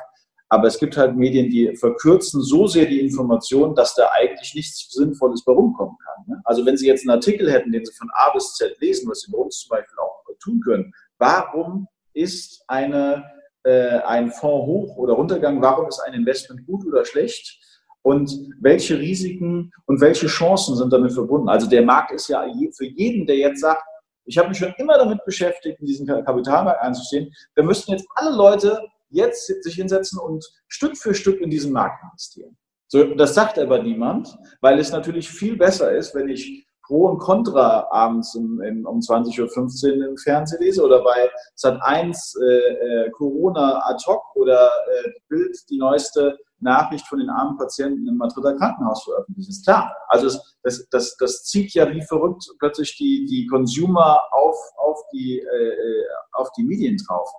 Aber 0.49 0.66
es 0.66 0.78
gibt 0.78 0.96
halt 0.96 1.16
Medien, 1.16 1.49
die 1.49 1.76
verkürzen 1.76 2.42
so 2.42 2.66
sehr 2.66 2.84
die 2.84 3.00
Information, 3.00 3.75
dass 3.75 3.94
da 3.94 4.10
eigentlich 4.12 4.54
nichts 4.54 4.90
Sinnvolles 4.90 5.44
bei 5.44 5.52
rumkommen 5.52 5.96
kann. 6.04 6.25
Ne? 6.26 6.42
Also 6.44 6.66
wenn 6.66 6.76
Sie 6.76 6.88
jetzt 6.88 7.08
einen 7.08 7.16
Artikel 7.16 7.50
hätten, 7.50 7.70
den 7.70 7.84
Sie 7.84 7.92
von 7.92 8.10
A 8.12 8.32
bis 8.32 8.54
Z 8.54 8.76
lesen, 8.80 9.08
was 9.08 9.20
Sie 9.20 9.30
bei 9.30 9.38
uns 9.38 9.60
zum 9.60 9.70
Beispiel 9.70 9.99
auch 9.99 10.25
tun 10.40 10.60
können, 10.60 10.92
warum 11.18 11.87
ist 12.14 12.64
eine, 12.66 13.25
äh, 13.62 13.99
ein 14.00 14.30
Fonds 14.32 14.66
hoch 14.66 14.96
oder 14.96 15.14
runtergegangen? 15.14 15.62
Warum 15.62 15.87
ist 15.88 16.00
ein 16.00 16.14
Investment 16.14 16.66
gut 16.66 16.84
oder 16.84 17.04
schlecht? 17.04 17.58
Und 18.02 18.32
welche 18.60 18.99
Risiken 18.99 19.72
und 19.87 20.00
welche 20.00 20.26
Chancen 20.26 20.75
sind 20.75 20.92
damit 20.92 21.12
verbunden? 21.12 21.49
Also 21.49 21.68
der 21.68 21.82
Markt 21.82 22.12
ist 22.12 22.28
ja 22.28 22.44
für 22.76 22.87
jeden, 22.87 23.26
der 23.26 23.37
jetzt 23.37 23.60
sagt, 23.60 23.82
ich 24.30 24.38
habe 24.38 24.49
mich 24.49 24.58
schon 24.58 24.72
immer 24.78 24.96
damit 24.96 25.25
beschäftigt, 25.25 25.80
in 25.80 25.87
diesen 25.87 26.06
Kapitalmarkt 26.06 26.80
einzustehen. 26.80 27.34
Wir 27.56 27.64
müssten 27.64 27.90
jetzt 27.90 28.06
alle 28.14 28.34
Leute 28.34 28.80
jetzt 29.08 29.46
sich 29.64 29.75
hinsetzen 29.75 30.20
und 30.20 30.49
Stück 30.68 30.96
für 30.96 31.14
Stück 31.14 31.40
in 31.40 31.50
diesen 31.50 31.72
Markt 31.72 32.00
investieren. 32.04 32.56
So, 32.87 33.02
das 33.14 33.34
sagt 33.34 33.58
aber 33.58 33.82
niemand, 33.82 34.38
weil 34.60 34.78
es 34.78 34.92
natürlich 34.92 35.28
viel 35.28 35.56
besser 35.56 35.90
ist, 35.92 36.14
wenn 36.14 36.28
ich 36.28 36.64
Pro 36.87 37.06
und 37.06 37.18
Contra 37.18 37.88
abends 37.90 38.37
um, 38.37 38.60
um 38.87 39.00
20.15 39.00 39.99
Uhr 39.99 40.08
im 40.08 40.16
Fernsehen 40.16 40.60
lese 40.60 40.84
oder 40.84 41.02
bei 41.02 41.28
Sat1 41.56 42.40
äh, 42.40 43.06
äh, 43.06 43.10
Corona 43.10 43.82
ad 43.84 44.02
hoc 44.06 44.22
oder 44.37 44.66
äh, 44.66 45.10
Bild 45.28 45.56
die 45.70 45.78
neueste 45.78 46.38
Nachricht 46.60 47.06
von 47.06 47.18
den 47.18 47.30
armen 47.30 47.56
Patienten 47.56 48.06
im 48.06 48.16
Madrider 48.16 48.56
Krankenhaus 48.56 49.04
veröffentlicht. 49.04 49.48
Ist 49.48 49.64
klar. 49.64 49.94
Also 50.08 50.26
das, 50.26 50.56
das, 50.62 50.88
das, 50.90 51.16
das 51.16 51.44
zieht 51.44 51.72
ja 51.74 51.90
wie 51.92 52.02
verrückt 52.02 52.44
plötzlich 52.58 52.96
die, 52.96 53.26
die 53.26 53.46
Consumer 53.46 54.20
auf, 54.32 54.56
auf, 54.76 54.98
die, 55.12 55.38
äh, 55.38 56.04
auf 56.32 56.50
die 56.52 56.64
Medien 56.64 56.96
drauf. 57.06 57.30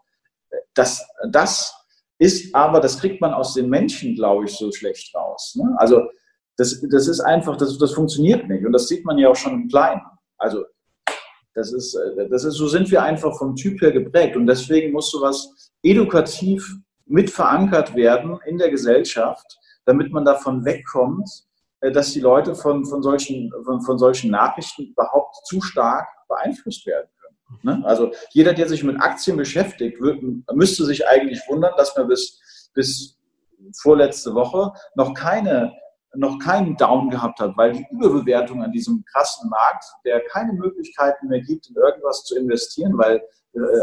Das, 0.74 1.06
das 1.30 1.74
ist 2.18 2.54
aber, 2.54 2.80
das 2.80 3.00
kriegt 3.00 3.22
man 3.22 3.34
aus 3.34 3.54
den 3.54 3.70
Menschen, 3.70 4.16
glaube 4.16 4.46
ich, 4.46 4.58
so 4.58 4.72
schlecht 4.72 5.16
raus. 5.16 5.56
Ne? 5.56 5.74
Also 5.78 6.04
das, 6.58 6.80
das 6.92 7.08
ist 7.08 7.20
einfach, 7.20 7.58
das, 7.58 7.78
das 7.78 7.94
funktioniert 7.94 8.48
nicht. 8.48 8.66
Und 8.66 8.74
das 8.74 8.88
sieht 8.88 9.06
man 9.06 9.18
ja 9.18 9.30
auch 9.30 9.36
schon 9.36 9.54
im 9.54 9.68
Kleinen. 9.68 10.02
Also 10.38 10.64
das 11.54 11.74
ist, 11.74 11.98
das 12.30 12.44
ist, 12.44 12.56
so 12.56 12.68
sind 12.68 12.90
wir 12.92 13.04
einfach 13.04 13.38
vom 13.38 13.56
Typ 13.56 13.82
her 13.82 13.92
geprägt. 13.92 14.36
Und 14.36 14.48
deswegen 14.48 14.94
muss 14.94 15.12
sowas 15.12 15.72
edukativ 15.84 16.78
mit 17.06 17.30
verankert 17.30 17.96
werden 17.96 18.40
in 18.46 18.58
der 18.58 18.70
Gesellschaft, 18.70 19.60
damit 19.86 20.12
man 20.12 20.26
davon 20.26 20.66
wegkommt, 20.66 21.30
äh, 21.82 21.92
dass 21.92 22.12
die 22.12 22.20
Leute 22.20 22.56
von, 22.56 22.86
von, 22.86 23.02
solchen, 23.04 23.52
von, 23.64 23.82
von 23.82 23.98
solchen 23.98 24.32
Nachrichten 24.32 24.88
überhaupt 24.88 25.36
zu 25.46 25.62
stark 25.62 26.08
beeinflusst 26.28 26.86
werden 26.86 27.10
können. 27.20 27.80
Ne? 27.80 27.86
Also 27.86 28.12
jeder, 28.32 28.54
der 28.54 28.68
sich 28.68 28.84
mit 28.84 29.02
Aktien 29.02 29.38
beschäftigt, 29.38 30.00
müsste 30.54 30.86
sich 30.86 31.08
eigentlich 31.08 31.42
wundern, 31.48 31.74
dass 31.78 31.96
man 31.96 32.08
bis, 32.08 32.70
bis 32.74 33.18
vorletzte 33.82 34.34
Woche 34.34 34.74
noch 34.96 35.14
keine 35.14 35.74
noch 36.14 36.40
keinen 36.40 36.76
Down 36.76 37.10
gehabt 37.10 37.40
hat, 37.40 37.56
weil 37.56 37.74
die 37.74 37.86
Überbewertung 37.90 38.62
an 38.64 38.72
diesem 38.72 39.04
krassen 39.06 39.50
Markt, 39.50 39.86
der 40.06 40.22
keine 40.26 40.54
Möglichkeiten 40.54 41.28
mehr 41.28 41.42
gibt, 41.42 41.70
in 41.70 41.76
irgendwas 41.76 42.26
zu 42.26 42.36
investieren, 42.38 42.98
weil 42.98 43.22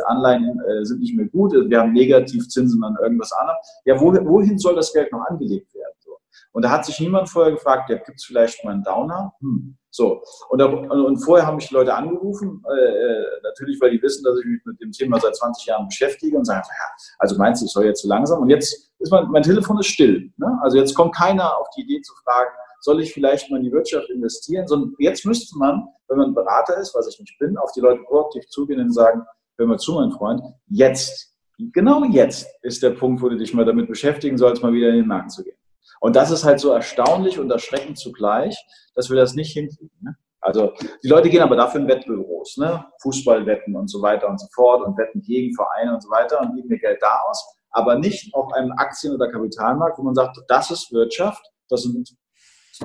Anleihen 0.07 0.61
äh, 0.61 0.85
sind 0.85 1.01
nicht 1.01 1.17
mehr 1.17 1.27
gut, 1.27 1.53
wir 1.53 1.81
haben 1.81 1.93
Negativzinsen 1.93 2.83
an 2.83 2.97
irgendwas 3.03 3.33
anderem. 3.33 3.59
Ja, 3.85 4.01
wo, 4.01 4.13
wohin 4.13 4.59
soll 4.59 4.75
das 4.75 4.93
Geld 4.93 5.13
noch 5.13 5.25
angelegt 5.27 5.75
werden? 5.75 5.95
So. 5.99 6.17
Und 6.53 6.65
da 6.65 6.71
hat 6.71 6.85
sich 6.85 6.99
niemand 7.01 7.29
vorher 7.29 7.53
gefragt, 7.53 7.91
ja, 7.91 7.97
gibt 7.97 8.19
es 8.19 8.25
vielleicht 8.25 8.65
mal 8.65 8.73
einen 8.73 8.83
Downer? 8.83 9.35
Hm. 9.41 9.77
So. 9.91 10.23
Und, 10.49 10.59
da, 10.59 10.67
und, 10.67 11.19
vorher 11.19 11.47
haben 11.47 11.57
mich 11.57 11.69
die 11.69 11.75
Leute 11.75 11.95
angerufen, 11.95 12.63
äh, 12.71 12.75
äh, 12.75 13.25
natürlich, 13.43 13.81
weil 13.81 13.91
die 13.91 14.03
wissen, 14.03 14.23
dass 14.23 14.39
ich 14.39 14.47
mich 14.47 14.61
mit 14.65 14.81
dem 14.81 14.93
Thema 14.93 15.19
seit 15.21 15.37
20 15.37 15.67
Jahren 15.67 15.89
beschäftige 15.89 16.37
und 16.37 16.45
sagen, 16.45 16.67
ja, 16.67 16.85
also 17.19 17.37
meinst 17.37 17.63
du, 17.63 17.67
ich 17.67 17.73
soll 17.73 17.85
jetzt 17.85 18.03
zu 18.03 18.09
langsam? 18.09 18.43
Und 18.43 18.51
jetzt 18.51 18.93
ist 18.99 19.11
mein, 19.11 19.29
mein 19.31 19.43
Telefon 19.43 19.79
ist 19.79 19.87
still. 19.89 20.31
Ne? 20.37 20.59
Also 20.63 20.79
jetzt 20.79 20.95
kommt 20.95 21.15
keiner 21.15 21.57
auf 21.59 21.69
die 21.77 21.83
Idee 21.83 22.01
zu 22.03 22.15
fragen, 22.25 22.51
soll 22.81 23.01
ich 23.01 23.13
vielleicht 23.13 23.51
mal 23.51 23.57
in 23.57 23.65
die 23.65 23.73
Wirtschaft 23.73 24.09
investieren? 24.11 24.67
Sondern 24.69 24.95
jetzt 24.99 25.25
müsste 25.25 25.59
man, 25.59 25.89
wenn 26.09 26.19
man 26.19 26.35
Berater 26.35 26.77
ist, 26.77 26.95
was 26.95 27.09
ich 27.09 27.19
nicht 27.19 27.39
bin, 27.39 27.57
auf 27.57 27.73
die 27.73 27.81
Leute 27.81 28.03
proaktiv 28.05 28.47
zugehen 28.49 28.81
und 28.81 28.93
sagen, 28.93 29.23
hör 29.59 29.67
mal 29.67 29.79
zu, 29.79 29.95
mein 29.95 30.12
Freund, 30.12 30.41
jetzt, 30.69 31.35
genau 31.59 32.05
jetzt 32.05 32.49
ist 32.62 32.83
der 32.83 32.91
Punkt, 32.91 33.21
wo 33.21 33.29
du 33.29 33.37
dich 33.37 33.53
mal 33.53 33.65
damit 33.65 33.88
beschäftigen 33.88 34.38
sollst, 34.38 34.62
mal 34.62 34.73
wieder 34.73 34.88
in 34.91 34.97
den 34.97 35.07
Markt 35.07 35.33
zu 35.33 35.43
gehen. 35.43 35.57
Und 36.00 36.15
das 36.15 36.31
ist 36.31 36.45
halt 36.45 36.61
so 36.61 36.71
erstaunlich 36.71 37.38
und 37.38 37.50
erschreckend 37.50 37.99
zugleich, 37.99 38.57
dass 38.95 39.11
wir 39.11 39.17
das 39.17 39.35
nicht 39.35 39.53
hinkriegen. 39.53 39.91
Ne? 40.00 40.17
Also 40.41 40.73
die 41.03 41.09
Leute 41.09 41.29
gehen 41.29 41.43
aber 41.43 41.57
dafür 41.57 41.81
in 41.81 41.88
Wettbüros, 41.88 42.57
ne? 42.59 42.85
Fußballwetten 43.03 43.75
und 43.75 43.88
so 43.88 44.00
weiter 44.00 44.29
und 44.29 44.38
so 44.38 44.47
fort 44.55 44.87
und 44.87 44.97
wetten 44.97 45.21
gegen 45.21 45.53
Vereine 45.53 45.95
und 45.95 46.03
so 46.03 46.09
weiter 46.11 46.41
und 46.41 46.55
geben 46.55 46.71
ihr 46.71 46.79
Geld 46.79 46.99
da 47.00 47.19
aus, 47.29 47.45
aber 47.71 47.99
nicht 47.99 48.33
auf 48.35 48.53
einem 48.53 48.71
Aktien- 48.73 49.15
oder 49.15 49.31
Kapitalmarkt, 49.33 49.99
wo 49.99 50.03
man 50.05 50.15
sagt, 50.15 50.38
das 50.47 50.71
ist 50.71 50.93
Wirtschaft, 50.93 51.45
das 51.69 51.83
sind 51.83 52.15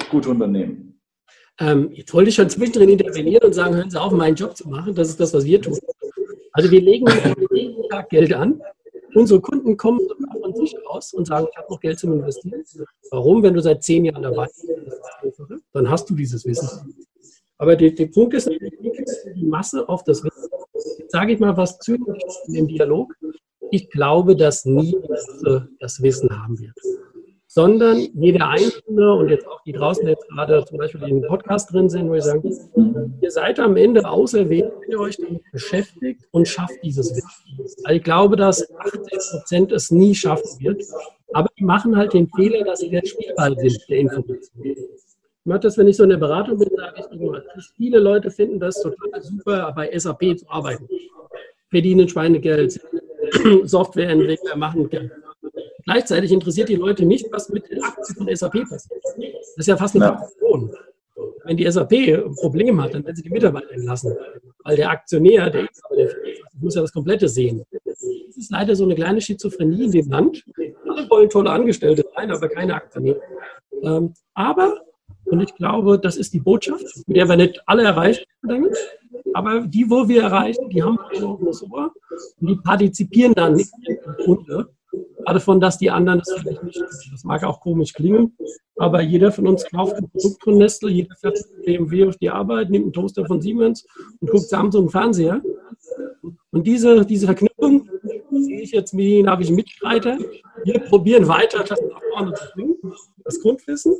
gute 0.09 0.29
Unternehmen. 0.29 0.99
Ähm, 1.59 1.91
jetzt 1.93 2.11
wollte 2.13 2.29
ich 2.29 2.35
schon 2.35 2.49
zwischendrin 2.49 2.89
intervenieren 2.89 3.43
und 3.43 3.53
sagen, 3.53 3.75
hören 3.75 3.89
Sie 3.89 4.01
auf, 4.01 4.11
meinen 4.11 4.35
Job 4.35 4.57
zu 4.57 4.67
machen. 4.67 4.95
Das 4.95 5.09
ist 5.09 5.19
das, 5.19 5.33
was 5.35 5.45
wir 5.45 5.61
tun. 5.61 5.77
Also 6.53 6.71
wir 6.71 6.81
legen 6.81 7.05
jeden 7.51 7.89
Tag 7.89 8.09
Geld 8.09 8.33
an. 8.33 8.61
Unsere 9.15 9.41
Kunden 9.41 9.77
kommen 9.77 9.99
von 10.41 10.55
sich 10.55 10.75
aus 10.87 11.13
und 11.13 11.25
sagen, 11.25 11.47
ich 11.51 11.57
habe 11.57 11.67
noch 11.71 11.79
Geld 11.79 11.99
zum 11.99 12.13
Investieren. 12.13 12.63
Warum? 13.11 13.43
Wenn 13.43 13.53
du 13.53 13.61
seit 13.61 13.83
zehn 13.83 14.05
Jahren 14.05 14.23
dabei 14.23 14.47
bist, 15.21 15.41
dann 15.73 15.89
hast 15.89 16.09
du 16.09 16.15
dieses 16.15 16.45
Wissen. 16.45 16.95
Aber 17.57 17.75
der, 17.75 17.91
der 17.91 18.07
Punkt 18.07 18.33
ist, 18.33 18.49
die 18.49 19.45
Masse 19.45 19.87
auf 19.87 20.03
das 20.03 20.23
Wissen. 20.23 20.49
Jetzt 20.97 21.11
sage 21.11 21.33
ich 21.33 21.39
mal 21.39 21.55
was 21.55 21.77
zynisch 21.79 22.23
im 22.47 22.67
Dialog. 22.67 23.13
Ich 23.71 23.89
glaube, 23.89 24.35
dass 24.35 24.65
nie 24.65 24.95
das 25.79 26.01
Wissen 26.01 26.29
haben 26.29 26.59
wird 26.59 26.75
sondern 27.53 27.99
jeder 28.15 28.49
Einzelne 28.49 29.13
und 29.13 29.29
jetzt 29.29 29.47
auch 29.47 29.61
die 29.61 29.73
draußen 29.73 30.07
jetzt 30.07 30.27
gerade 30.27 30.65
zum 30.65 30.79
Beispiel 30.79 31.03
in 31.03 31.21
den 31.21 31.29
Podcast 31.29 31.71
drin 31.71 31.87
sind, 31.87 32.09
wo 32.09 32.15
ich 32.15 32.23
sage, 32.23 32.51
ihr 33.21 33.29
seid 33.29 33.59
am 33.59 33.77
Ende 33.77 34.09
auserwählt, 34.09 34.73
wenn 34.81 34.89
ihr 34.89 34.99
euch 34.99 35.17
damit 35.17 35.43
beschäftigt 35.51 36.21
und 36.31 36.47
schafft 36.47 36.73
dieses 36.81 37.11
Wissen. 37.15 37.75
Also 37.83 37.95
ich 37.95 38.03
glaube, 38.03 38.37
dass 38.37 38.67
80 38.75 39.01
Prozent 39.29 39.71
es 39.71 39.91
nie 39.91 40.15
schaffen 40.15 40.49
wird, 40.61 40.81
aber 41.33 41.47
die 41.59 41.63
machen 41.63 41.95
halt 41.95 42.13
den 42.13 42.27
Fehler, 42.35 42.63
dass 42.63 42.79
sie 42.79 42.89
der 42.89 43.05
Spielball 43.05 43.55
sind 43.55 43.77
der 43.87 43.99
Information. 43.99 44.65
Ich 44.65 44.77
mache 45.43 45.59
das, 45.59 45.77
wenn 45.77 45.87
ich 45.87 45.97
so 45.97 46.03
in 46.03 46.09
der 46.09 46.17
Beratung 46.17 46.57
bin, 46.57 46.69
sage 46.75 47.01
ich 47.01 47.21
immer, 47.21 47.39
viele 47.75 47.99
Leute 47.99 48.31
finden 48.31 48.59
das 48.59 48.81
total 48.81 49.21
super, 49.21 49.71
bei 49.75 49.95
SAP 49.95 50.39
zu 50.39 50.49
arbeiten. 50.49 50.87
Verdienen 51.69 52.09
Schweinegeld, 52.09 52.81
Softwareentwickler 53.63 54.55
machen 54.55 54.89
Geld. 54.89 55.11
Gleichzeitig 55.85 56.31
interessiert 56.31 56.69
die 56.69 56.75
Leute 56.75 57.05
nicht, 57.05 57.27
was 57.31 57.49
mit 57.49 57.69
den 57.69 57.83
Aktien 57.83 58.15
von 58.15 58.35
SAP 58.35 58.67
passiert. 58.69 59.01
Das 59.03 59.57
ist 59.57 59.67
ja 59.67 59.77
fast 59.77 59.95
eine 59.95 60.17
Funktion. 60.17 60.75
Wenn 61.43 61.57
die 61.57 61.69
SAP 61.69 61.91
ein 61.91 62.35
Problem 62.35 62.81
hat, 62.81 62.93
dann 62.93 63.03
werden 63.03 63.15
sie 63.15 63.23
die 63.23 63.29
Mitarbeiter 63.29 63.71
entlassen. 63.71 64.15
Weil 64.63 64.77
der 64.77 64.89
Aktionär, 64.89 65.49
der, 65.49 65.67
der 65.95 66.15
muss 66.59 66.75
ja 66.75 66.81
das 66.81 66.93
Komplette 66.93 67.27
sehen. 67.27 67.63
Das 67.85 68.01
ist 68.01 68.51
leider 68.51 68.75
so 68.75 68.85
eine 68.85 68.95
kleine 68.95 69.19
Schizophrenie 69.19 69.85
in 69.85 69.91
dem 69.91 70.09
Land. 70.09 70.43
Alle 70.87 71.09
wollen 71.09 71.29
tolle 71.29 71.49
Angestellte 71.49 72.05
sein, 72.15 72.31
aber 72.31 72.47
keine 72.47 72.75
Aktionäre. 72.75 73.21
Ähm, 73.81 74.13
aber, 74.33 74.81
und 75.25 75.41
ich 75.41 75.53
glaube, 75.55 75.99
das 75.99 76.15
ist 76.15 76.33
die 76.33 76.39
Botschaft, 76.39 76.85
mit 77.07 77.17
der 77.17 77.27
wir 77.27 77.35
nicht 77.35 77.61
alle 77.65 77.83
erreichen 77.83 78.23
damit, 78.41 78.77
aber 79.33 79.61
die, 79.61 79.89
wo 79.89 80.07
wir 80.07 80.23
erreichen, 80.23 80.69
die 80.69 80.81
haben 80.81 80.97
auch 80.99 81.11
ein 81.11 81.23
Ohr 81.23 81.91
und 82.39 82.47
die 82.47 82.55
partizipieren 82.55 83.33
dann 83.33 83.55
nicht 83.55 83.71
im 83.85 84.25
Kunde 84.25 84.69
davon, 85.25 85.61
dass 85.61 85.77
die 85.77 85.89
anderen 85.89 86.19
das 86.19 86.33
vielleicht 86.33 86.63
nicht 86.63 86.77
tun. 86.77 86.87
Das 87.11 87.23
mag 87.23 87.43
auch 87.43 87.59
komisch 87.61 87.93
klingen, 87.93 88.35
aber 88.77 89.01
jeder 89.01 89.31
von 89.31 89.47
uns 89.47 89.65
kauft 89.65 89.95
ein 89.95 90.09
Produkt 90.09 90.43
von 90.43 90.57
Nestle, 90.57 90.89
jeder 90.89 91.15
fährt 91.15 91.39
BMW 91.63 92.05
auf 92.05 92.17
die 92.17 92.29
Arbeit, 92.29 92.69
nimmt 92.69 92.85
einen 92.85 92.93
Toaster 92.93 93.25
von 93.25 93.41
Siemens 93.41 93.85
und 94.19 94.29
guckt 94.29 94.49
Samsung 94.49 94.89
Fernseher. 94.89 95.41
Und 96.51 96.67
diese, 96.67 97.05
diese 97.05 97.25
Verknüpfung 97.25 97.89
sehe 98.31 98.61
ich 98.61 98.71
jetzt 98.71 98.93
mit 98.93 99.05
Ihnen, 99.05 99.29
habe 99.29 99.43
ich 99.43 99.51
Mitstreiter. 99.51 100.17
Wir 100.63 100.79
probieren 100.79 101.27
weiter, 101.27 101.63
das 101.63 101.79
nach 101.81 102.01
vorne 102.11 102.33
zu 102.33 102.45
bringen, 102.53 102.75
das 103.23 103.39
Grundwissen. 103.41 103.95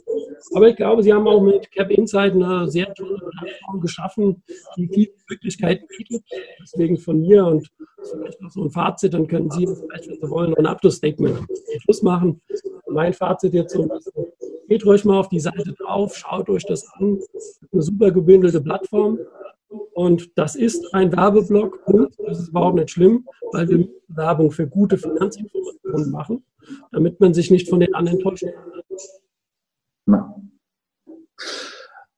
Aber 0.53 0.69
ich 0.69 0.75
glaube, 0.75 1.03
Sie 1.03 1.13
haben 1.13 1.27
auch 1.27 1.41
mit 1.41 1.71
Cap 1.71 1.89
Insight 1.91 2.33
eine 2.33 2.69
sehr 2.69 2.93
tolle 2.93 3.17
Plattform 3.17 3.81
geschaffen, 3.81 4.43
die 4.77 4.87
viele 4.87 5.11
Möglichkeiten 5.29 5.87
bietet. 5.87 6.23
Deswegen 6.61 6.97
von 6.97 7.21
mir 7.21 7.45
und 7.45 7.69
vielleicht 8.11 8.41
noch 8.41 8.51
so 8.51 8.63
ein 8.63 8.71
Fazit, 8.71 9.13
dann 9.13 9.27
können 9.27 9.49
Sie 9.51 9.65
vielleicht, 9.65 10.07
wenn 10.07 10.15
Sie 10.15 10.29
wollen, 10.29 10.55
ein 10.55 10.65
Abschlussstatement 10.65 11.39
Schluss 11.79 12.01
machen. 12.01 12.41
Mein 12.87 13.13
Fazit 13.13 13.53
jetzt 13.53 13.73
so, 13.73 13.89
geht 14.67 14.85
ruhig 14.85 15.05
mal 15.05 15.19
auf 15.19 15.29
die 15.29 15.39
Seite 15.39 15.73
drauf, 15.73 16.15
schaut 16.15 16.49
euch 16.49 16.65
das 16.65 16.87
an. 16.93 17.19
Eine 17.71 17.81
super 17.81 18.11
gebündelte 18.11 18.61
Plattform. 18.61 19.19
Und 19.93 20.37
das 20.37 20.55
ist 20.55 20.93
ein 20.93 21.11
Werbeblock. 21.15 21.79
Und 21.87 22.15
das 22.19 22.39
ist 22.39 22.49
überhaupt 22.49 22.75
nicht 22.75 22.91
schlimm, 22.91 23.27
weil 23.51 23.67
wir 23.69 23.87
Werbung 24.07 24.51
für 24.51 24.67
gute 24.67 24.97
Finanzinformationen 24.97 26.11
machen, 26.11 26.45
damit 26.91 27.19
man 27.19 27.33
sich 27.33 27.51
nicht 27.51 27.69
von 27.69 27.79
den 27.79 27.93
anderen 27.93 28.19
täuschen 28.19 28.51
kann. 28.51 28.73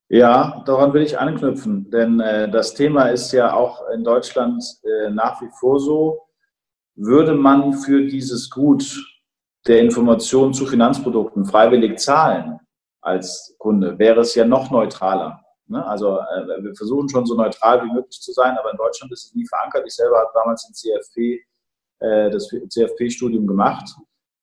Ja, 0.08 0.62
daran 0.66 0.94
will 0.94 1.02
ich 1.02 1.18
anknüpfen, 1.18 1.90
denn 1.90 2.20
äh, 2.20 2.50
das 2.50 2.76
Thema 2.76 3.08
ist 3.08 3.32
ja 3.32 3.54
auch 3.54 3.90
in 3.90 4.04
Deutschland 4.04 4.64
äh, 4.84 5.10
nach 5.10 5.42
wie 5.42 5.50
vor 5.60 5.80
so. 5.80 6.22
Würde 6.96 7.34
man 7.34 7.74
für 7.74 8.06
dieses 8.06 8.50
Gut 8.50 9.04
der 9.68 9.82
Information 9.82 10.54
zu 10.54 10.68
Finanzprodukten 10.68 11.46
freiwillig 11.46 11.98
zahlen 12.00 12.60
als 13.02 13.56
Kunde, 13.58 13.98
wäre 13.98 14.22
es 14.22 14.36
ja 14.36 14.46
noch 14.46 14.70
neutraler. 14.72 15.44
Ne? 15.68 15.86
Also 15.86 16.20
äh, 16.20 16.64
wir 16.64 16.76
versuchen 16.76 17.10
schon 17.10 17.26
so 17.26 17.36
neutral 17.36 17.84
wie 17.84 17.92
möglich 17.92 18.22
zu 18.22 18.32
sein, 18.32 18.58
aber 18.58 18.72
in 18.72 18.78
Deutschland 18.78 19.12
ist 19.12 19.26
es 19.26 19.34
nie 19.34 19.46
verankert. 19.48 19.84
Ich 19.88 19.96
selber 19.96 20.20
habe 20.20 20.32
damals 20.34 20.66
den 20.66 20.74
CFP, 20.74 21.44
äh, 22.00 22.30
das 22.30 22.48
CFP-Studium 22.48 23.48
gemacht, 23.48 23.90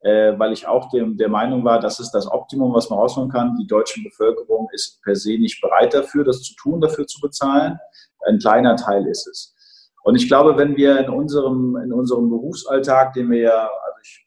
äh, 0.03 0.39
weil 0.39 0.53
ich 0.53 0.67
auch 0.67 0.91
dem, 0.91 1.17
der 1.17 1.29
Meinung 1.29 1.65
war, 1.65 1.79
das 1.81 2.01
ist 2.01 2.11
das 2.11 2.27
Optimum, 2.27 2.75
was 2.75 2.91
man 2.91 2.99
rausholen 2.99 3.31
kann. 3.31 3.57
Die 3.61 3.67
deutsche 3.67 4.03
Bevölkerung 4.03 4.69
ist 4.73 5.01
per 5.03 5.15
se 5.15 5.39
nicht 5.39 5.61
bereit 5.61 5.95
dafür, 5.95 6.25
das 6.25 6.43
zu 6.43 6.55
tun, 6.57 6.81
dafür 6.81 7.07
zu 7.07 7.21
bezahlen. 7.21 7.79
Ein 8.27 8.39
kleiner 8.39 8.77
Teil 8.77 9.07
ist 9.07 9.27
es. 9.29 9.55
Und 10.03 10.17
ich 10.17 10.27
glaube, 10.27 10.57
wenn 10.57 10.77
wir 10.77 10.99
in 10.99 11.09
unserem, 11.09 11.77
in 11.77 11.93
unserem 11.93 12.29
Berufsalltag, 12.29 13.13
den 13.13 13.31
wir 13.31 13.41
ja, 13.41 13.61
also 13.61 13.99
ich 14.03 14.27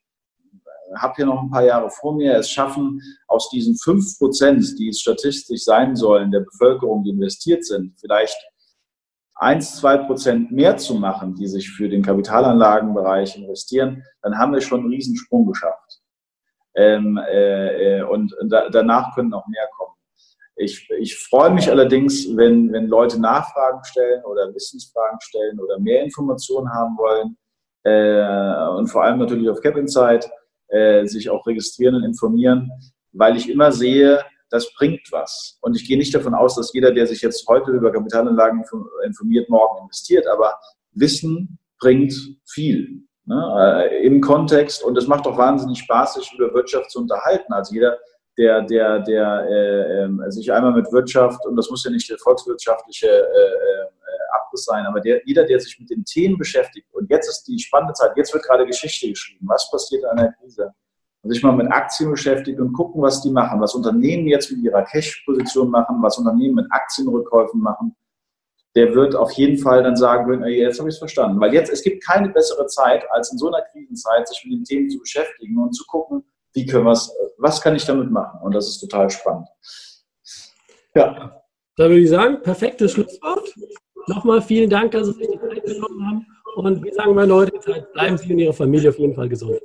habe 0.98 1.14
hier 1.18 1.26
noch 1.26 1.42
ein 1.42 1.50
paar 1.50 1.66
Jahre 1.66 1.90
vor 1.90 2.16
mir, 2.16 2.38
es 2.38 2.50
schaffen, 2.50 3.02
aus 3.28 3.50
diesen 3.50 3.76
fünf 3.76 4.18
Prozent, 4.18 4.80
die 4.80 4.90
es 4.90 5.02
statistisch 5.02 5.64
sein 5.64 5.96
sollen, 5.96 6.32
der 6.32 6.42
Bevölkerung, 6.42 7.04
die 7.04 7.10
investiert 7.10 7.66
sind, 7.66 8.00
vielleicht 8.00 8.38
eins, 9.36 9.78
zwei 9.78 9.98
Prozent 9.98 10.52
mehr 10.52 10.78
zu 10.78 10.95
machen, 10.95 11.36
die 11.36 11.48
sich 11.48 11.69
für 11.69 11.89
den 11.89 12.02
Kapitalanlagenbereich 12.02 13.38
investieren, 13.38 14.04
dann 14.21 14.38
haben 14.38 14.54
wir 14.54 14.62
schon 14.62 14.82
einen 14.82 14.89
Riesensprung 14.89 15.45
geschafft. 15.45 16.02
Ähm, 16.76 17.19
äh, 17.30 18.02
und 18.04 18.36
da, 18.48 18.69
danach 18.69 19.15
können 19.15 19.30
noch 19.30 19.48
mehr 19.48 19.67
kommen. 19.78 19.95
Ich, 20.58 20.89
ich 21.00 21.17
freue 21.17 21.52
mich 21.52 21.69
allerdings, 21.69 22.36
wenn, 22.36 22.71
wenn 22.71 22.88
Leute 22.88 23.19
Nachfragen 23.19 23.84
stellen 23.84 24.24
oder 24.24 24.54
Wissensfragen 24.54 25.19
stellen 25.21 25.60
oder 25.60 25.80
mehr 25.80 26.04
Informationen 26.04 26.69
haben 26.74 26.98
wollen 26.98 27.38
äh, 27.84 28.78
und 28.78 28.88
vor 28.88 29.04
allem 29.04 29.19
natürlich 29.19 29.50
auf 29.50 29.60
Cap 29.60 29.76
Insight 29.76 30.30
äh, 30.69 31.06
sich 31.06 31.30
auch 31.30 31.45
registrieren 31.45 31.95
und 31.95 32.04
informieren, 32.04 32.71
weil 33.12 33.36
ich 33.36 33.50
immer 33.50 33.71
sehe, 33.71 34.24
das 34.49 34.73
bringt 34.73 35.08
was. 35.12 35.58
Und 35.62 35.75
ich 35.75 35.88
gehe 35.88 35.97
nicht 35.97 36.13
davon 36.13 36.34
aus, 36.34 36.55
dass 36.55 36.73
jeder, 36.73 36.91
der 36.91 37.08
sich 37.08 37.21
jetzt 37.21 37.47
heute 37.47 37.71
über 37.71 37.91
Kapitalanlagen 37.91 38.63
informiert, 39.05 39.49
morgen 39.49 39.81
investiert, 39.81 40.27
aber 40.27 40.58
Wissen 40.91 41.60
bringt 41.79 42.13
viel 42.45 43.03
ne, 43.25 43.88
äh, 43.89 44.05
im 44.05 44.21
Kontext 44.21 44.84
und 44.84 44.97
es 44.97 45.08
macht 45.08 45.27
auch 45.27 45.38
wahnsinnig 45.38 45.79
Spaß, 45.79 46.15
sich 46.15 46.31
über 46.34 46.53
Wirtschaft 46.53 46.91
zu 46.91 46.99
unterhalten. 46.99 47.51
Also 47.53 47.73
jeder, 47.73 47.97
der, 48.38 48.62
der, 48.63 48.99
der 48.99 49.47
äh, 49.49 50.03
äh, 50.03 50.31
sich 50.31 50.51
einmal 50.51 50.73
mit 50.73 50.91
Wirtschaft, 50.91 51.45
und 51.45 51.55
das 51.55 51.69
muss 51.69 51.84
ja 51.84 51.91
nicht 51.91 52.10
der 52.10 52.17
volkswirtschaftliche 52.17 53.08
äh, 53.08 53.12
äh, 53.12 53.88
Abriss 54.36 54.65
sein, 54.65 54.86
aber 54.86 54.99
der, 54.99 55.21
jeder, 55.25 55.45
der 55.45 55.60
sich 55.60 55.79
mit 55.79 55.89
den 55.89 56.03
Themen 56.03 56.38
beschäftigt, 56.38 56.88
und 56.93 57.10
jetzt 57.10 57.29
ist 57.29 57.43
die 57.43 57.60
spannende 57.60 57.93
Zeit, 57.93 58.12
jetzt 58.15 58.34
wird 58.34 58.43
gerade 58.43 58.65
Geschichte 58.65 59.08
geschrieben, 59.08 59.45
was 59.47 59.69
passiert 59.71 60.03
in 60.03 60.10
einer 60.10 60.34
Krise, 60.34 60.73
und 61.26 61.32
sich 61.32 61.42
mal 61.42 61.54
mit 61.54 61.72
Aktien 61.72 62.12
beschäftigt 62.12 62.60
und 62.60 62.72
gucken, 62.72 63.02
was 63.02 63.24
die 63.24 63.32
machen, 63.32 63.60
was 63.60 63.74
Unternehmen 63.74 64.28
jetzt 64.28 64.52
mit 64.52 64.64
ihrer 64.64 64.84
Cash-Position 64.84 65.72
machen, 65.72 65.98
was 66.00 66.20
Unternehmen 66.20 66.54
mit 66.54 66.68
Aktienrückkäufen 66.70 67.60
machen, 67.60 67.96
der 68.76 68.94
wird 68.94 69.16
auf 69.16 69.32
jeden 69.32 69.58
Fall 69.58 69.82
dann 69.82 69.96
sagen, 69.96 70.44
jetzt 70.46 70.78
habe 70.78 70.88
ich 70.88 70.96
es 70.96 71.00
verstanden. 71.00 71.40
Weil 71.40 71.52
jetzt, 71.52 71.72
es 71.72 71.82
gibt 71.82 72.06
keine 72.06 72.30
bessere 72.30 72.68
Zeit, 72.68 73.10
als 73.10 73.32
in 73.32 73.40
so 73.40 73.48
einer 73.48 73.64
Krisenzeit, 73.72 74.28
sich 74.28 74.46
mit 74.46 74.60
den 74.60 74.64
Themen 74.66 74.90
zu 74.92 75.00
beschäftigen 75.00 75.58
und 75.58 75.74
zu 75.74 75.84
gucken, 75.88 76.24
wie 76.54 76.68
können 76.68 76.86
wir 76.86 76.92
es, 76.92 77.12
was 77.40 77.60
kann 77.60 77.76
ich 77.76 77.86
damit 77.86 78.12
machen? 78.12 78.42
Und 78.44 78.54
das 78.54 78.68
ist 78.68 78.78
total 78.78 79.10
spannend. 79.10 79.48
Ja. 80.94 81.42
Da 81.76 81.86
würde 81.86 82.02
ich 82.02 82.10
sagen, 82.10 82.40
perfektes 82.44 82.92
Schlusswort. 82.92 83.52
Nochmal 84.08 84.44
vielen 84.44 84.70
Dank, 84.70 84.92
dass 84.92 85.08
Sie 85.08 85.14
sich 85.14 85.28
die 85.28 85.40
Zeit 85.40 85.64
genommen 85.66 86.06
haben. 86.06 86.26
Und 86.56 86.84
wir 86.84 86.94
sagen 86.94 87.16
meine 87.16 87.30
Leute, 87.30 87.88
bleiben 87.94 88.16
Sie 88.16 88.32
und 88.32 88.40
Ihre 88.40 88.54
Familie 88.54 88.90
auf 88.90 89.00
jeden 89.00 89.16
Fall 89.16 89.28
gesund. 89.28 89.60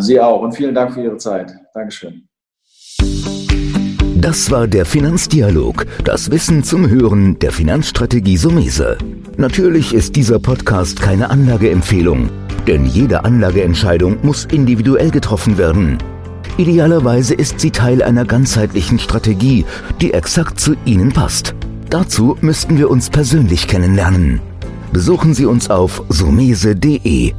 Sie 0.00 0.20
auch 0.20 0.40
und 0.40 0.52
vielen 0.52 0.74
Dank 0.74 0.94
für 0.94 1.02
Ihre 1.02 1.16
Zeit. 1.16 1.52
Dankeschön. 1.74 2.28
Das 4.22 4.52
war 4.52 4.68
der 4.68 4.86
Finanzdialog, 4.86 5.84
das 6.04 6.30
Wissen 6.30 6.62
zum 6.62 6.88
Hören 6.88 7.40
der 7.40 7.50
Finanzstrategie 7.50 8.36
Sumese. 8.36 8.96
Natürlich 9.36 9.92
ist 9.92 10.14
dieser 10.14 10.38
Podcast 10.38 11.00
keine 11.00 11.28
Anlageempfehlung, 11.30 12.30
denn 12.68 12.86
jede 12.86 13.24
Anlageentscheidung 13.24 14.18
muss 14.22 14.44
individuell 14.44 15.10
getroffen 15.10 15.58
werden. 15.58 15.98
Idealerweise 16.56 17.34
ist 17.34 17.58
sie 17.58 17.72
Teil 17.72 18.00
einer 18.00 18.24
ganzheitlichen 18.24 19.00
Strategie, 19.00 19.64
die 20.00 20.12
exakt 20.12 20.60
zu 20.60 20.76
Ihnen 20.84 21.12
passt. 21.12 21.56
Dazu 21.90 22.36
müssten 22.40 22.78
wir 22.78 22.90
uns 22.90 23.10
persönlich 23.10 23.66
kennenlernen. 23.66 24.40
Besuchen 24.92 25.34
Sie 25.34 25.46
uns 25.46 25.68
auf 25.68 26.04
sumese.de 26.10 27.32